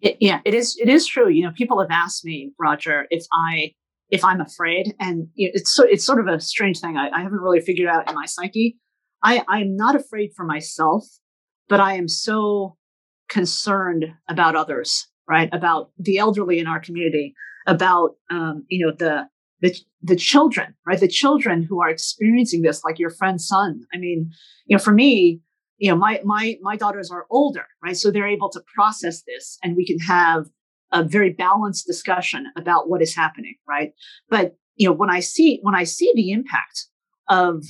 it, 0.00 0.16
yeah, 0.20 0.40
it 0.44 0.54
is. 0.54 0.76
It 0.80 0.88
is 0.88 1.06
true. 1.06 1.28
You 1.28 1.44
know, 1.44 1.52
people 1.56 1.80
have 1.80 1.90
asked 1.90 2.24
me, 2.24 2.52
Roger, 2.58 3.06
if 3.10 3.24
I 3.32 3.72
if 4.10 4.24
I'm 4.24 4.40
afraid, 4.40 4.94
and 5.00 5.28
it's 5.36 5.74
so 5.74 5.84
it's 5.84 6.04
sort 6.04 6.20
of 6.20 6.26
a 6.26 6.40
strange 6.40 6.80
thing. 6.80 6.96
I, 6.96 7.08
I 7.10 7.22
haven't 7.22 7.40
really 7.40 7.60
figured 7.60 7.88
out 7.88 8.08
in 8.08 8.14
my 8.14 8.26
psyche. 8.26 8.78
I 9.22 9.42
I 9.48 9.60
am 9.60 9.76
not 9.76 9.96
afraid 9.96 10.32
for 10.36 10.44
myself, 10.44 11.04
but 11.68 11.80
I 11.80 11.94
am 11.94 12.08
so 12.08 12.76
concerned 13.28 14.06
about 14.28 14.56
others, 14.56 15.08
right? 15.28 15.48
About 15.52 15.90
the 15.98 16.18
elderly 16.18 16.58
in 16.58 16.66
our 16.66 16.80
community, 16.80 17.34
about 17.66 18.16
um, 18.30 18.64
you 18.68 18.84
know 18.84 18.92
the 18.96 19.28
the 19.60 19.78
the 20.02 20.16
children, 20.16 20.74
right? 20.86 21.00
The 21.00 21.08
children 21.08 21.62
who 21.62 21.80
are 21.80 21.88
experiencing 21.88 22.62
this, 22.62 22.84
like 22.84 22.98
your 22.98 23.10
friend's 23.10 23.46
son. 23.46 23.82
I 23.92 23.98
mean, 23.98 24.30
you 24.66 24.76
know, 24.76 24.82
for 24.82 24.92
me, 24.92 25.40
you 25.78 25.90
know, 25.90 25.96
my 25.96 26.20
my 26.24 26.56
my 26.62 26.76
daughters 26.76 27.10
are 27.10 27.26
older, 27.30 27.66
right? 27.82 27.96
So 27.96 28.10
they're 28.10 28.28
able 28.28 28.50
to 28.50 28.62
process 28.74 29.22
this, 29.22 29.58
and 29.62 29.76
we 29.76 29.86
can 29.86 29.98
have 30.00 30.46
a 30.92 31.02
very 31.02 31.30
balanced 31.30 31.86
discussion 31.86 32.46
about 32.56 32.88
what 32.88 33.02
is 33.02 33.14
happening, 33.14 33.56
right? 33.68 33.92
But 34.30 34.56
you 34.76 34.88
know, 34.88 34.92
when 34.92 35.10
I 35.10 35.20
see 35.20 35.58
when 35.62 35.74
I 35.74 35.84
see 35.84 36.12
the 36.14 36.30
impact 36.30 36.86
of 37.28 37.64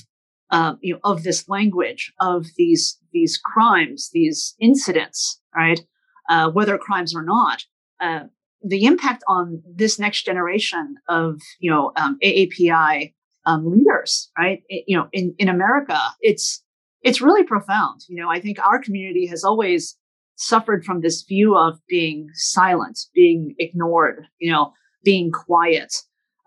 uh, 0.51 0.75
you 0.81 0.93
know 0.93 0.99
of 1.03 1.23
this 1.23 1.47
language 1.49 2.13
of 2.19 2.45
these 2.57 2.97
these 3.13 3.37
crimes, 3.37 4.09
these 4.13 4.55
incidents, 4.59 5.41
right? 5.55 5.81
Uh, 6.29 6.49
whether 6.51 6.77
crimes 6.77 7.15
or 7.15 7.23
not, 7.23 7.63
uh, 8.01 8.21
the 8.61 8.85
impact 8.85 9.23
on 9.27 9.61
this 9.65 9.97
next 9.97 10.23
generation 10.23 10.95
of 11.07 11.41
you 11.59 11.71
know 11.71 11.91
um, 11.95 12.17
AAPI 12.23 13.13
um, 13.45 13.71
leaders, 13.71 14.29
right? 14.37 14.61
It, 14.67 14.83
you 14.87 14.97
know, 14.97 15.07
in 15.13 15.33
in 15.37 15.49
America, 15.49 15.99
it's 16.21 16.63
it's 17.01 17.21
really 17.21 17.43
profound. 17.43 18.01
You 18.07 18.21
know, 18.21 18.29
I 18.29 18.39
think 18.39 18.59
our 18.59 18.79
community 18.79 19.25
has 19.27 19.43
always 19.43 19.97
suffered 20.35 20.85
from 20.85 21.01
this 21.01 21.23
view 21.23 21.57
of 21.57 21.79
being 21.87 22.29
silent, 22.33 22.99
being 23.13 23.55
ignored, 23.57 24.27
you 24.39 24.51
know, 24.51 24.73
being 25.03 25.31
quiet. 25.31 25.93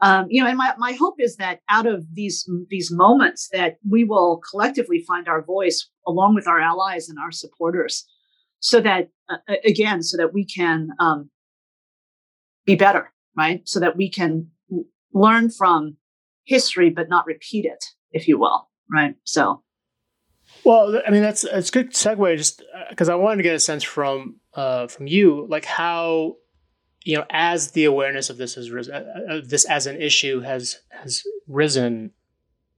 Um, 0.02 0.26
you 0.30 0.42
know, 0.42 0.48
and 0.48 0.56
my, 0.56 0.72
my 0.78 0.92
hope 0.92 1.16
is 1.18 1.36
that 1.36 1.60
out 1.68 1.86
of 1.86 2.06
these 2.14 2.48
these 2.68 2.90
moments 2.90 3.48
that 3.52 3.76
we 3.88 4.04
will 4.04 4.40
collectively 4.50 5.04
find 5.06 5.28
our 5.28 5.42
voice 5.42 5.88
along 6.06 6.34
with 6.34 6.46
our 6.46 6.58
allies 6.58 7.08
and 7.08 7.18
our 7.18 7.30
supporters 7.30 8.06
so 8.60 8.80
that 8.80 9.10
uh, 9.28 9.36
again 9.64 10.02
so 10.02 10.16
that 10.16 10.32
we 10.32 10.44
can 10.44 10.88
um, 11.00 11.30
be 12.64 12.76
better 12.76 13.12
right? 13.36 13.62
So 13.66 13.80
that 13.80 13.96
we 13.96 14.10
can 14.10 14.48
learn 15.12 15.50
from 15.50 15.96
history 16.44 16.90
but 16.90 17.08
not 17.08 17.26
repeat 17.26 17.66
it 17.66 17.84
if 18.12 18.26
you 18.26 18.38
will 18.38 18.70
right? 18.90 19.14
So. 19.24 19.62
Well, 20.64 21.00
I 21.06 21.10
mean 21.10 21.22
that's 21.22 21.44
it's 21.44 21.70
good 21.70 21.92
segue, 21.92 22.36
just 22.36 22.62
because 22.88 23.08
uh, 23.08 23.12
I 23.12 23.14
wanted 23.14 23.36
to 23.36 23.42
get 23.44 23.54
a 23.54 23.60
sense 23.60 23.84
from 23.84 24.40
uh, 24.54 24.88
from 24.88 25.06
you, 25.06 25.46
like 25.48 25.64
how 25.64 26.34
you 27.04 27.16
know 27.16 27.24
as 27.30 27.72
the 27.72 27.84
awareness 27.84 28.30
of 28.30 28.36
this 28.36 28.54
has 28.54 28.70
risen, 28.70 28.94
uh, 28.94 29.34
uh, 29.34 29.40
this 29.44 29.64
as 29.64 29.86
an 29.86 30.00
issue 30.00 30.40
has 30.40 30.80
has 30.90 31.22
risen, 31.46 32.12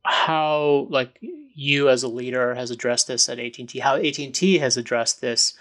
how 0.05 0.87
like 0.91 1.19
you 1.55 1.89
as 1.89 2.03
a 2.03 2.09
leader 2.09 2.55
has 2.55 2.71
addressed 2.71 3.07
this 3.07 3.29
at 3.29 3.39
AT 3.39 3.59
and 3.59 3.69
T, 3.69 3.79
how 3.79 3.97
AT 3.97 4.19
and 4.19 4.35
T 4.35 4.59
has 4.59 4.77
addressed 4.77 5.21
this 5.21 5.55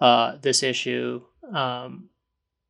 uh, 0.00 0.36
this 0.42 0.62
issue. 0.62 1.22
Um, 1.52 2.08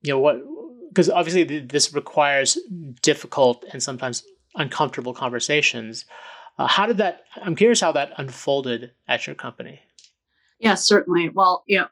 you 0.03 0.13
know 0.13 0.19
what? 0.19 0.41
Because 0.89 1.11
obviously 1.11 1.61
this 1.61 1.95
requires 1.95 2.59
difficult 3.03 3.65
and 3.73 3.83
sometimes 3.83 4.25
uncomfortable 4.55 5.15
conversations. 5.15 6.05
Uh, 6.59 6.67
how 6.67 6.87
did 6.87 6.99
that? 6.99 7.25
I'm 7.43 7.57
curious 7.57 7.81
how 7.81 7.93
that 7.93 8.13
unfolded 8.17 8.93
at 9.09 9.27
your 9.27 9.35
company. 9.35 9.81
Yeah, 10.61 10.75
certainly. 10.75 11.29
Well, 11.29 11.65
you 11.67 11.79
know, 11.79 11.89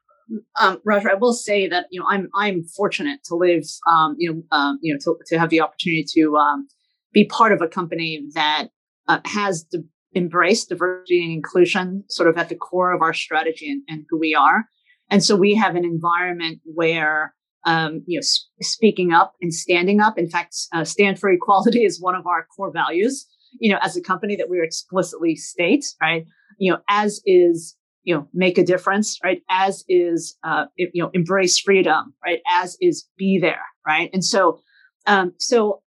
um, 0.60 0.78
Roger, 0.84 1.10
I 1.10 1.14
will 1.14 1.32
say 1.32 1.68
that 1.68 1.86
you 1.90 2.00
know 2.00 2.06
I'm 2.08 2.28
I'm 2.34 2.64
fortunate 2.64 3.20
to 3.24 3.36
live, 3.36 3.64
um, 3.90 4.14
you 4.18 4.32
know, 4.32 4.56
um, 4.56 4.78
you 4.82 4.92
know, 4.92 4.98
to, 5.04 5.18
to 5.26 5.38
have 5.38 5.50
the 5.50 5.60
opportunity 5.60 6.04
to 6.14 6.36
um, 6.36 6.68
be 7.12 7.26
part 7.26 7.52
of 7.52 7.60
a 7.60 7.68
company 7.68 8.22
that 8.34 8.68
uh, 9.08 9.20
has 9.24 9.66
embraced 10.14 10.68
diversity 10.68 11.22
and 11.22 11.32
inclusion 11.32 12.04
sort 12.08 12.28
of 12.28 12.36
at 12.36 12.48
the 12.48 12.54
core 12.54 12.92
of 12.92 13.02
our 13.02 13.14
strategy 13.14 13.70
and, 13.70 13.82
and 13.88 14.04
who 14.08 14.18
we 14.18 14.34
are, 14.34 14.64
and 15.10 15.24
so 15.24 15.36
we 15.36 15.54
have 15.54 15.76
an 15.76 15.84
environment 15.84 16.60
where 16.64 17.34
um, 17.66 18.02
you 18.06 18.18
know 18.18 18.22
sp- 18.24 18.48
speaking 18.60 19.12
up 19.12 19.34
and 19.40 19.54
standing 19.54 20.00
up. 20.00 20.18
In 20.18 20.28
fact, 20.28 20.54
uh, 20.72 20.84
stand 20.84 21.18
for 21.18 21.30
equality 21.30 21.84
is 21.84 22.00
one 22.00 22.14
of 22.14 22.26
our 22.26 22.46
core 22.56 22.72
values 22.72 23.26
you 23.60 23.72
know, 23.72 23.78
as 23.82 23.96
a 23.96 24.00
company 24.00 24.36
that 24.36 24.48
we 24.48 24.60
explicitly 24.62 25.36
state, 25.36 25.84
right? 26.00 26.26
You 26.58 26.72
know, 26.72 26.78
as 26.88 27.20
is, 27.26 27.76
you 28.04 28.14
know, 28.14 28.28
make 28.32 28.58
a 28.58 28.64
difference, 28.64 29.18
right? 29.22 29.42
As 29.50 29.84
is, 29.88 30.36
uh, 30.44 30.66
you 30.76 31.02
know, 31.02 31.10
embrace 31.14 31.58
freedom, 31.58 32.14
right? 32.24 32.40
As 32.48 32.76
is 32.80 33.08
be 33.16 33.38
there, 33.38 33.62
right? 33.86 34.10
And 34.12 34.24
so, 34.24 34.60
um, 35.06 35.32
so 35.38 35.82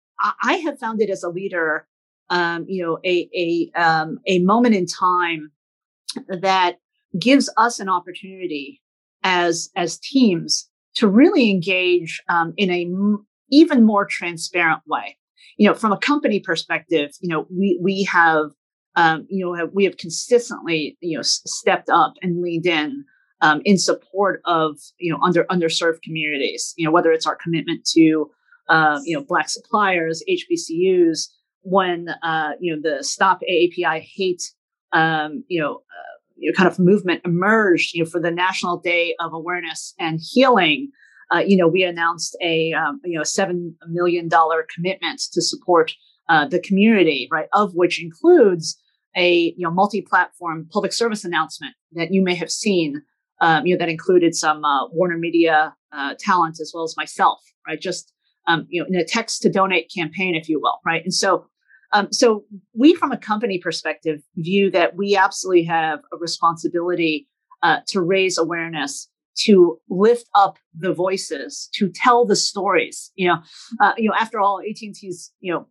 I 0.43 0.55
have 0.57 0.79
found 0.79 1.01
it 1.01 1.09
as 1.09 1.23
a 1.23 1.29
leader, 1.29 1.87
um, 2.29 2.65
you 2.67 2.83
know, 2.83 2.99
a 3.05 3.29
a 3.35 3.81
um, 3.81 4.19
a 4.27 4.39
moment 4.39 4.75
in 4.75 4.85
time 4.85 5.51
that 6.27 6.77
gives 7.19 7.49
us 7.57 7.79
an 7.79 7.89
opportunity 7.89 8.81
as 9.23 9.69
as 9.75 9.97
teams 9.99 10.69
to 10.95 11.07
really 11.07 11.49
engage 11.49 12.21
um, 12.29 12.53
in 12.57 12.69
a 12.69 12.85
m- 12.85 13.25
even 13.49 13.85
more 13.85 14.05
transparent 14.05 14.81
way 14.87 15.17
you 15.57 15.67
know, 15.67 15.73
from 15.73 15.91
a 15.91 15.97
company 15.97 16.39
perspective, 16.39 17.11
you 17.19 17.29
know, 17.29 17.45
we 17.55 17.77
we 17.81 18.03
have 18.03 18.49
um, 18.95 19.25
you 19.29 19.45
know 19.45 19.53
have, 19.53 19.69
we 19.73 19.85
have 19.85 19.97
consistently 19.97 20.97
you 21.01 21.17
know 21.17 21.21
s- 21.21 21.41
stepped 21.45 21.89
up 21.89 22.13
and 22.21 22.41
leaned 22.41 22.65
in 22.65 23.05
um, 23.41 23.61
in 23.65 23.77
support 23.77 24.41
of 24.45 24.77
you 24.97 25.11
know 25.11 25.19
under 25.21 25.43
underserved 25.45 26.01
communities. 26.03 26.73
You 26.77 26.85
know, 26.85 26.91
whether 26.91 27.11
it's 27.11 27.27
our 27.27 27.35
commitment 27.35 27.85
to 27.95 28.29
uh, 28.69 28.99
you 29.03 29.15
know 29.15 29.23
black 29.23 29.49
suppliers, 29.49 30.23
HBCUs, 30.29 31.27
when 31.61 32.09
uh, 32.23 32.51
you 32.59 32.75
know 32.75 32.81
the 32.81 33.03
Stop 33.03 33.41
AAPI 33.49 34.01
Hate 34.15 34.43
um, 34.93 35.43
you 35.47 35.61
know. 35.61 35.75
Uh, 35.75 36.17
you 36.37 36.49
know, 36.49 36.55
kind 36.57 36.67
of 36.67 36.79
movement 36.79 37.21
emerged, 37.23 37.93
you 37.93 38.03
know, 38.03 38.09
for 38.09 38.19
the 38.19 38.31
National 38.31 38.75
Day 38.75 39.13
of 39.19 39.31
Awareness 39.31 39.93
and 39.99 40.19
Healing, 40.19 40.89
uh, 41.31 41.39
you 41.39 41.55
know, 41.55 41.67
we 41.67 41.83
announced 41.83 42.35
a 42.41 42.73
um, 42.73 42.99
you 43.03 43.17
know 43.17 43.23
seven 43.23 43.75
million 43.87 44.27
dollar 44.27 44.65
commitment 44.73 45.21
to 45.31 45.41
support 45.41 45.93
uh, 46.29 46.47
the 46.47 46.59
community, 46.59 47.27
right? 47.31 47.47
Of 47.53 47.73
which 47.73 48.01
includes 48.01 48.79
a 49.15 49.53
you 49.57 49.65
know 49.65 49.71
multi-platform 49.71 50.67
public 50.71 50.93
service 50.93 51.25
announcement 51.25 51.75
that 51.93 52.13
you 52.13 52.21
may 52.21 52.35
have 52.35 52.51
seen. 52.51 53.01
Um, 53.41 53.65
you 53.65 53.73
know 53.73 53.79
that 53.79 53.89
included 53.89 54.35
some 54.35 54.63
uh, 54.63 54.87
Warner 54.89 55.17
Media 55.17 55.75
uh, 55.91 56.15
talent 56.19 56.59
as 56.61 56.71
well 56.73 56.83
as 56.83 56.95
myself, 56.95 57.41
right? 57.67 57.79
Just 57.79 58.13
um, 58.47 58.67
you 58.69 58.81
know 58.81 58.87
in 58.87 58.95
a 58.95 59.05
text 59.05 59.41
to 59.43 59.49
donate 59.49 59.91
campaign, 59.95 60.35
if 60.35 60.49
you 60.49 60.59
will, 60.59 60.79
right? 60.85 61.03
And 61.03 61.13
so. 61.13 61.45
Um, 61.93 62.07
so 62.13 62.45
we, 62.73 62.95
from 62.95 63.11
a 63.11 63.17
company 63.17 63.57
perspective, 63.57 64.21
view 64.37 64.71
that 64.71 64.95
we 64.95 65.17
absolutely 65.17 65.65
have 65.65 65.99
a 66.13 66.15
responsibility 66.15 67.27
uh, 67.63 67.79
to 67.87 67.99
raise 67.99 68.37
awareness 68.37 69.09
to 69.45 69.79
lift 69.89 70.29
up 70.35 70.57
the 70.73 70.93
voices, 70.93 71.69
to 71.73 71.89
tell 71.89 72.25
the 72.25 72.35
stories. 72.35 73.11
You 73.15 73.29
know, 73.29 73.37
uh, 73.81 73.93
you 73.97 74.09
know, 74.09 74.15
after 74.19 74.39
all, 74.39 74.59
AT&T's 74.59 75.31
you 75.39 75.53
know 75.53 75.67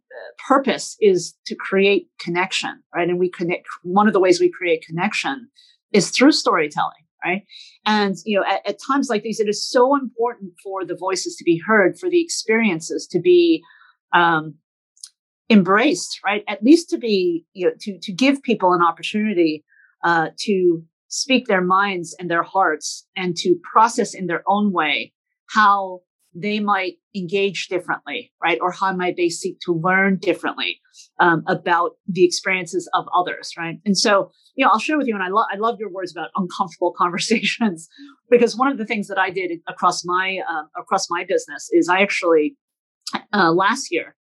purpose 0.47 0.97
is 1.01 1.35
to 1.47 1.55
create 1.55 2.09
connection, 2.19 2.83
right? 2.95 3.09
And 3.09 3.19
we 3.19 3.31
connect. 3.31 3.67
One 3.83 4.07
of 4.07 4.13
the 4.13 4.21
ways 4.21 4.41
we 4.41 4.51
create 4.51 4.85
connection 4.87 5.49
is 5.93 6.11
through 6.11 6.33
storytelling, 6.33 7.05
right? 7.25 7.43
And 7.87 8.17
you 8.25 8.39
know, 8.39 8.47
at, 8.47 8.67
at 8.67 8.79
times 8.87 9.09
like 9.09 9.23
these, 9.23 9.41
it 9.41 9.49
is 9.49 9.69
so 9.69 9.97
important 9.97 10.53
for 10.63 10.85
the 10.85 10.97
voices 10.97 11.37
to 11.37 11.45
be 11.45 11.61
heard, 11.67 11.99
for 11.99 12.11
the 12.11 12.23
experiences 12.23 13.07
to 13.11 13.21
be 13.21 13.63
um, 14.13 14.55
embraced, 15.49 16.21
right? 16.25 16.45
At 16.49 16.63
least 16.63 16.91
to 16.91 16.99
be, 16.99 17.45
you 17.53 17.67
know, 17.67 17.73
to 17.81 17.99
to 18.01 18.13
give 18.13 18.43
people 18.43 18.73
an 18.73 18.83
opportunity 18.83 19.65
uh, 20.05 20.29
to 20.41 20.83
speak 21.11 21.47
their 21.47 21.61
minds 21.61 22.17
and 22.19 22.31
their 22.31 22.45
hearts 22.45 23.07
and 23.17 23.37
to 23.37 23.57
process 23.73 24.15
in 24.15 24.27
their 24.27 24.43
own 24.47 24.73
way 24.73 25.13
how 25.51 26.01
they 26.35 26.61
might 26.61 26.95
engage 27.15 27.67
differently, 27.67 28.33
right? 28.43 28.59
Or 28.63 28.71
how 28.71 28.95
might 28.95 29.17
they 29.17 29.29
seek 29.29 29.59
to 29.67 29.73
learn 29.73 30.19
differently 30.19 30.81
um, 31.19 31.43
about 31.49 31.93
the 32.07 32.25
experiences 32.25 32.89
of 32.95 33.07
others, 33.15 33.53
right? 33.59 33.79
And 33.85 33.99
so, 33.99 34.31
you 34.55 34.65
know, 34.65 34.71
I'll 34.71 34.79
share 34.79 34.97
with 34.97 35.09
you, 35.09 35.15
and 35.15 35.25
I, 35.25 35.29
lo- 35.29 35.47
I 35.53 35.57
love 35.57 35.77
your 35.81 35.91
words 35.91 36.13
about 36.13 36.31
uncomfortable 36.37 36.93
conversations, 36.97 37.89
because 38.31 38.57
one 38.57 38.71
of 38.71 38.79
the 38.79 38.87
things 38.87 39.09
that 39.09 39.19
I 39.19 39.31
did 39.31 39.51
across 39.69 40.05
my 40.05 40.39
uh, 40.49 40.81
across 40.81 41.09
my 41.11 41.25
business 41.29 41.69
is 41.73 41.89
I 41.89 42.01
actually 42.01 42.57
uh, 43.33 43.51
last 43.51 43.89
year 43.91 44.15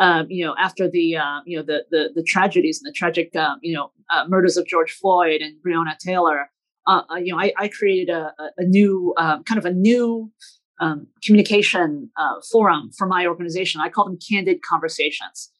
um, 0.00 0.26
you 0.28 0.44
know, 0.44 0.54
after 0.58 0.88
the 0.88 1.16
uh, 1.16 1.40
you 1.46 1.56
know 1.56 1.62
the, 1.62 1.84
the 1.90 2.10
the 2.14 2.22
tragedies 2.22 2.80
and 2.80 2.88
the 2.88 2.92
tragic 2.92 3.34
uh, 3.36 3.54
you 3.62 3.74
know 3.74 3.90
uh, 4.10 4.24
murders 4.28 4.56
of 4.56 4.66
George 4.66 4.92
Floyd 4.92 5.40
and 5.40 5.56
Breonna 5.64 5.96
Taylor, 5.98 6.50
uh, 6.86 7.02
uh, 7.10 7.16
you 7.16 7.32
know, 7.32 7.40
I, 7.40 7.52
I 7.56 7.68
created 7.68 8.12
a, 8.12 8.32
a 8.58 8.64
new 8.64 9.14
um, 9.16 9.44
kind 9.44 9.58
of 9.58 9.64
a 9.64 9.72
new 9.72 10.32
um, 10.80 11.06
communication 11.24 12.10
uh, 12.16 12.40
forum 12.50 12.90
for 12.96 13.06
my 13.06 13.26
organization. 13.26 13.80
I 13.80 13.88
call 13.88 14.06
them 14.06 14.18
candid 14.28 14.62
conversations, 14.68 15.50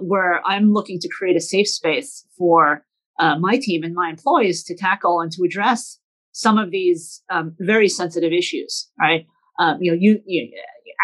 where 0.00 0.46
I'm 0.46 0.72
looking 0.72 0.98
to 1.00 1.08
create 1.08 1.36
a 1.36 1.40
safe 1.40 1.68
space 1.68 2.26
for 2.36 2.84
my 3.18 3.56
team 3.56 3.84
and 3.84 3.94
my 3.94 4.10
employees 4.10 4.64
to 4.64 4.76
tackle 4.76 5.20
and 5.20 5.32
to 5.32 5.44
address 5.44 5.98
some 6.32 6.58
of 6.58 6.70
these 6.70 7.22
um, 7.30 7.54
very 7.60 7.88
sensitive 7.88 8.32
issues. 8.32 8.90
Right. 8.98 9.26
Um, 9.58 9.78
you 9.80 9.92
know, 9.92 9.98
you, 10.00 10.20
you 10.26 10.50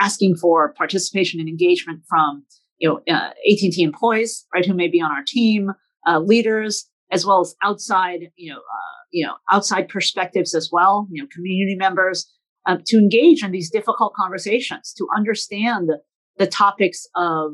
asking 0.00 0.36
for 0.36 0.72
participation 0.74 1.40
and 1.40 1.48
engagement 1.48 2.02
from 2.08 2.44
you 2.78 2.88
know 2.88 3.00
uh, 3.12 3.30
AT&T 3.50 3.82
employees, 3.82 4.46
right, 4.54 4.64
who 4.64 4.74
may 4.74 4.88
be 4.88 5.00
on 5.00 5.10
our 5.10 5.24
team, 5.26 5.72
uh, 6.06 6.20
leaders, 6.20 6.88
as 7.10 7.24
well 7.26 7.40
as 7.40 7.54
outside 7.62 8.30
you 8.36 8.50
know 8.50 8.58
uh, 8.58 8.98
you 9.10 9.26
know 9.26 9.34
outside 9.50 9.88
perspectives 9.88 10.54
as 10.54 10.70
well, 10.72 11.08
you 11.10 11.22
know, 11.22 11.28
community 11.32 11.76
members, 11.76 12.30
um, 12.66 12.78
to 12.86 12.98
engage 12.98 13.42
in 13.42 13.50
these 13.50 13.70
difficult 13.70 14.14
conversations, 14.14 14.92
to 14.96 15.06
understand 15.16 15.90
the 16.38 16.46
topics 16.46 17.06
of 17.16 17.52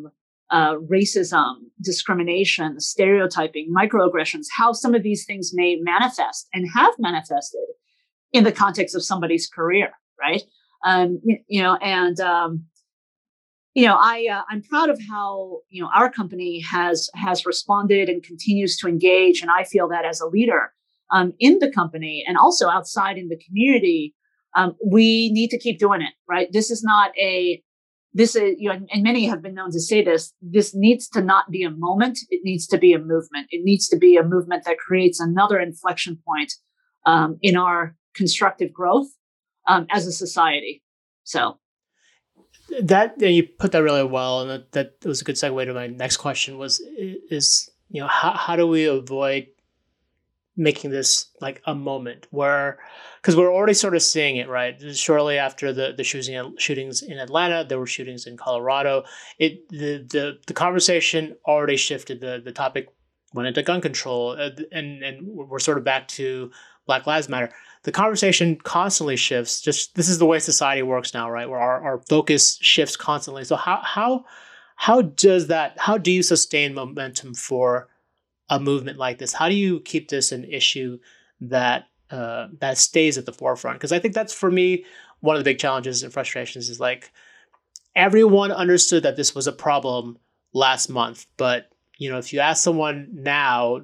uh, 0.50 0.74
racism, 0.90 1.54
discrimination, 1.82 2.78
stereotyping, 2.78 3.72
microaggressions, 3.76 4.44
how 4.56 4.72
some 4.72 4.94
of 4.94 5.02
these 5.02 5.24
things 5.24 5.52
may 5.54 5.76
manifest 5.80 6.46
and 6.52 6.68
have 6.74 6.94
manifested 6.98 7.60
in 8.32 8.44
the 8.44 8.52
context 8.52 8.94
of 8.94 9.02
somebody's 9.02 9.48
career, 9.48 9.90
right? 10.20 10.42
Um, 10.84 11.20
you 11.48 11.62
know, 11.62 11.76
and 11.76 12.20
um, 12.20 12.64
you 13.74 13.86
know, 13.86 13.96
I 13.98 14.28
uh, 14.30 14.42
I'm 14.48 14.62
proud 14.62 14.90
of 14.90 15.00
how 15.10 15.58
you 15.70 15.82
know 15.82 15.90
our 15.94 16.10
company 16.10 16.60
has 16.60 17.10
has 17.14 17.44
responded 17.46 18.08
and 18.08 18.22
continues 18.22 18.76
to 18.78 18.88
engage, 18.88 19.40
and 19.40 19.50
I 19.50 19.64
feel 19.64 19.88
that 19.88 20.04
as 20.04 20.20
a 20.20 20.26
leader 20.26 20.72
um, 21.10 21.32
in 21.40 21.58
the 21.58 21.70
company 21.70 22.24
and 22.26 22.36
also 22.36 22.68
outside 22.68 23.18
in 23.18 23.28
the 23.28 23.38
community, 23.38 24.14
um, 24.56 24.76
we 24.84 25.30
need 25.32 25.48
to 25.50 25.58
keep 25.58 25.78
doing 25.78 26.02
it. 26.02 26.12
Right? 26.28 26.48
This 26.52 26.70
is 26.70 26.84
not 26.84 27.10
a 27.18 27.62
this 28.12 28.36
is 28.36 28.54
you 28.58 28.68
know, 28.68 28.78
and 28.92 29.02
many 29.02 29.26
have 29.26 29.42
been 29.42 29.54
known 29.54 29.72
to 29.72 29.80
say 29.80 30.04
this. 30.04 30.34
This 30.42 30.74
needs 30.74 31.08
to 31.08 31.22
not 31.22 31.50
be 31.50 31.64
a 31.64 31.70
moment; 31.70 32.18
it 32.28 32.42
needs 32.44 32.66
to 32.68 32.78
be 32.78 32.92
a 32.92 32.98
movement. 32.98 33.48
It 33.50 33.64
needs 33.64 33.88
to 33.88 33.96
be 33.96 34.16
a 34.16 34.22
movement 34.22 34.64
that 34.66 34.78
creates 34.78 35.18
another 35.18 35.58
inflection 35.58 36.18
point 36.26 36.52
um, 37.06 37.38
in 37.40 37.56
our 37.56 37.96
constructive 38.14 38.72
growth 38.72 39.08
um, 39.66 39.86
as 39.90 40.06
a 40.06 40.12
society. 40.12 40.82
So 41.24 41.58
that 42.80 43.20
you 43.20 43.44
put 43.44 43.72
that 43.72 43.82
really 43.82 44.04
well, 44.04 44.42
and 44.42 44.50
that, 44.50 44.72
that 44.72 45.08
was 45.08 45.20
a 45.20 45.24
good 45.24 45.36
segue 45.36 45.64
to 45.64 45.74
my 45.74 45.86
next 45.86 46.18
question. 46.18 46.58
Was 46.58 46.80
is 46.80 47.70
you 47.88 48.00
know 48.00 48.08
how 48.08 48.32
how 48.32 48.56
do 48.56 48.66
we 48.66 48.84
avoid 48.84 49.46
making 50.56 50.90
this 50.90 51.26
like 51.40 51.60
a 51.64 51.74
moment 51.74 52.28
where 52.30 52.78
because 53.20 53.34
we're 53.34 53.52
already 53.52 53.74
sort 53.74 53.96
of 53.96 54.02
seeing 54.02 54.36
it 54.36 54.48
right 54.48 54.80
shortly 54.94 55.36
after 55.36 55.72
the 55.72 55.92
the 55.96 56.04
shooting 56.04 56.54
shootings 56.58 57.02
in 57.02 57.18
Atlanta 57.18 57.66
there 57.68 57.78
were 57.78 57.88
shootings 57.88 58.24
in 58.24 58.36
Colorado 58.36 59.02
it 59.40 59.68
the 59.70 60.06
the, 60.08 60.38
the 60.46 60.54
conversation 60.54 61.34
already 61.44 61.76
shifted 61.76 62.20
the 62.20 62.40
the 62.44 62.52
topic 62.52 62.86
went 63.34 63.48
into 63.48 63.62
gun 63.62 63.80
control, 63.80 64.30
uh, 64.30 64.50
and 64.72 65.02
and 65.02 65.26
we're 65.26 65.58
sort 65.58 65.76
of 65.76 65.84
back 65.84 66.08
to 66.08 66.50
Black 66.86 67.06
Lives 67.06 67.28
Matter. 67.28 67.50
The 67.84 67.92
conversation 67.92 68.56
constantly 68.56 69.16
shifts. 69.16 69.60
Just 69.60 69.94
this 69.94 70.08
is 70.08 70.18
the 70.18 70.26
way 70.26 70.38
society 70.38 70.82
works 70.82 71.14
now, 71.14 71.30
right? 71.30 71.48
Where 71.48 71.60
our, 71.60 71.82
our 71.82 71.98
focus 71.98 72.58
shifts 72.60 72.96
constantly. 72.96 73.44
So 73.44 73.56
how 73.56 73.80
how 73.82 74.24
how 74.76 75.02
does 75.02 75.46
that? 75.48 75.78
How 75.78 75.98
do 75.98 76.10
you 76.10 76.22
sustain 76.22 76.74
momentum 76.74 77.34
for 77.34 77.88
a 78.48 78.58
movement 78.58 78.98
like 78.98 79.18
this? 79.18 79.32
How 79.32 79.48
do 79.48 79.54
you 79.54 79.80
keep 79.80 80.08
this 80.08 80.32
an 80.32 80.44
issue 80.44 80.98
that 81.42 81.88
uh, 82.10 82.48
that 82.60 82.78
stays 82.78 83.18
at 83.18 83.26
the 83.26 83.32
forefront? 83.32 83.78
Because 83.78 83.92
I 83.92 83.98
think 83.98 84.14
that's 84.14 84.32
for 84.32 84.50
me 84.50 84.84
one 85.20 85.36
of 85.36 85.40
the 85.40 85.50
big 85.50 85.58
challenges 85.58 86.02
and 86.02 86.12
frustrations 86.12 86.70
is 86.70 86.80
like 86.80 87.12
everyone 87.94 88.50
understood 88.50 89.02
that 89.02 89.16
this 89.16 89.34
was 89.34 89.46
a 89.46 89.52
problem 89.52 90.18
last 90.54 90.88
month, 90.88 91.26
but 91.36 91.70
you 91.98 92.10
know 92.10 92.18
if 92.18 92.32
you 92.32 92.40
ask 92.40 92.62
someone 92.62 93.08
now 93.12 93.82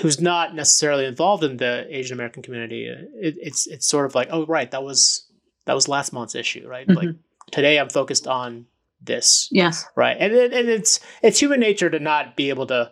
who's 0.00 0.20
not 0.20 0.54
necessarily 0.54 1.04
involved 1.04 1.44
in 1.44 1.56
the 1.56 1.86
Asian 1.88 2.14
American 2.14 2.42
community, 2.42 2.86
it, 2.86 3.36
it's 3.40 3.66
it's 3.66 3.86
sort 3.86 4.06
of 4.06 4.14
like 4.14 4.28
oh 4.30 4.46
right 4.46 4.70
that 4.70 4.82
was 4.82 5.26
that 5.66 5.74
was 5.74 5.88
last 5.88 6.12
month's 6.12 6.34
issue 6.34 6.66
right 6.66 6.86
mm-hmm. 6.86 7.06
like 7.06 7.16
today 7.50 7.78
I'm 7.78 7.88
focused 7.88 8.26
on 8.26 8.66
this 9.00 9.48
yes 9.52 9.86
right 9.94 10.16
and 10.18 10.32
and 10.32 10.68
it's 10.68 10.98
it's 11.22 11.40
human 11.40 11.60
nature 11.60 11.88
to 11.88 12.00
not 12.00 12.34
be 12.36 12.48
able 12.48 12.66
to 12.66 12.90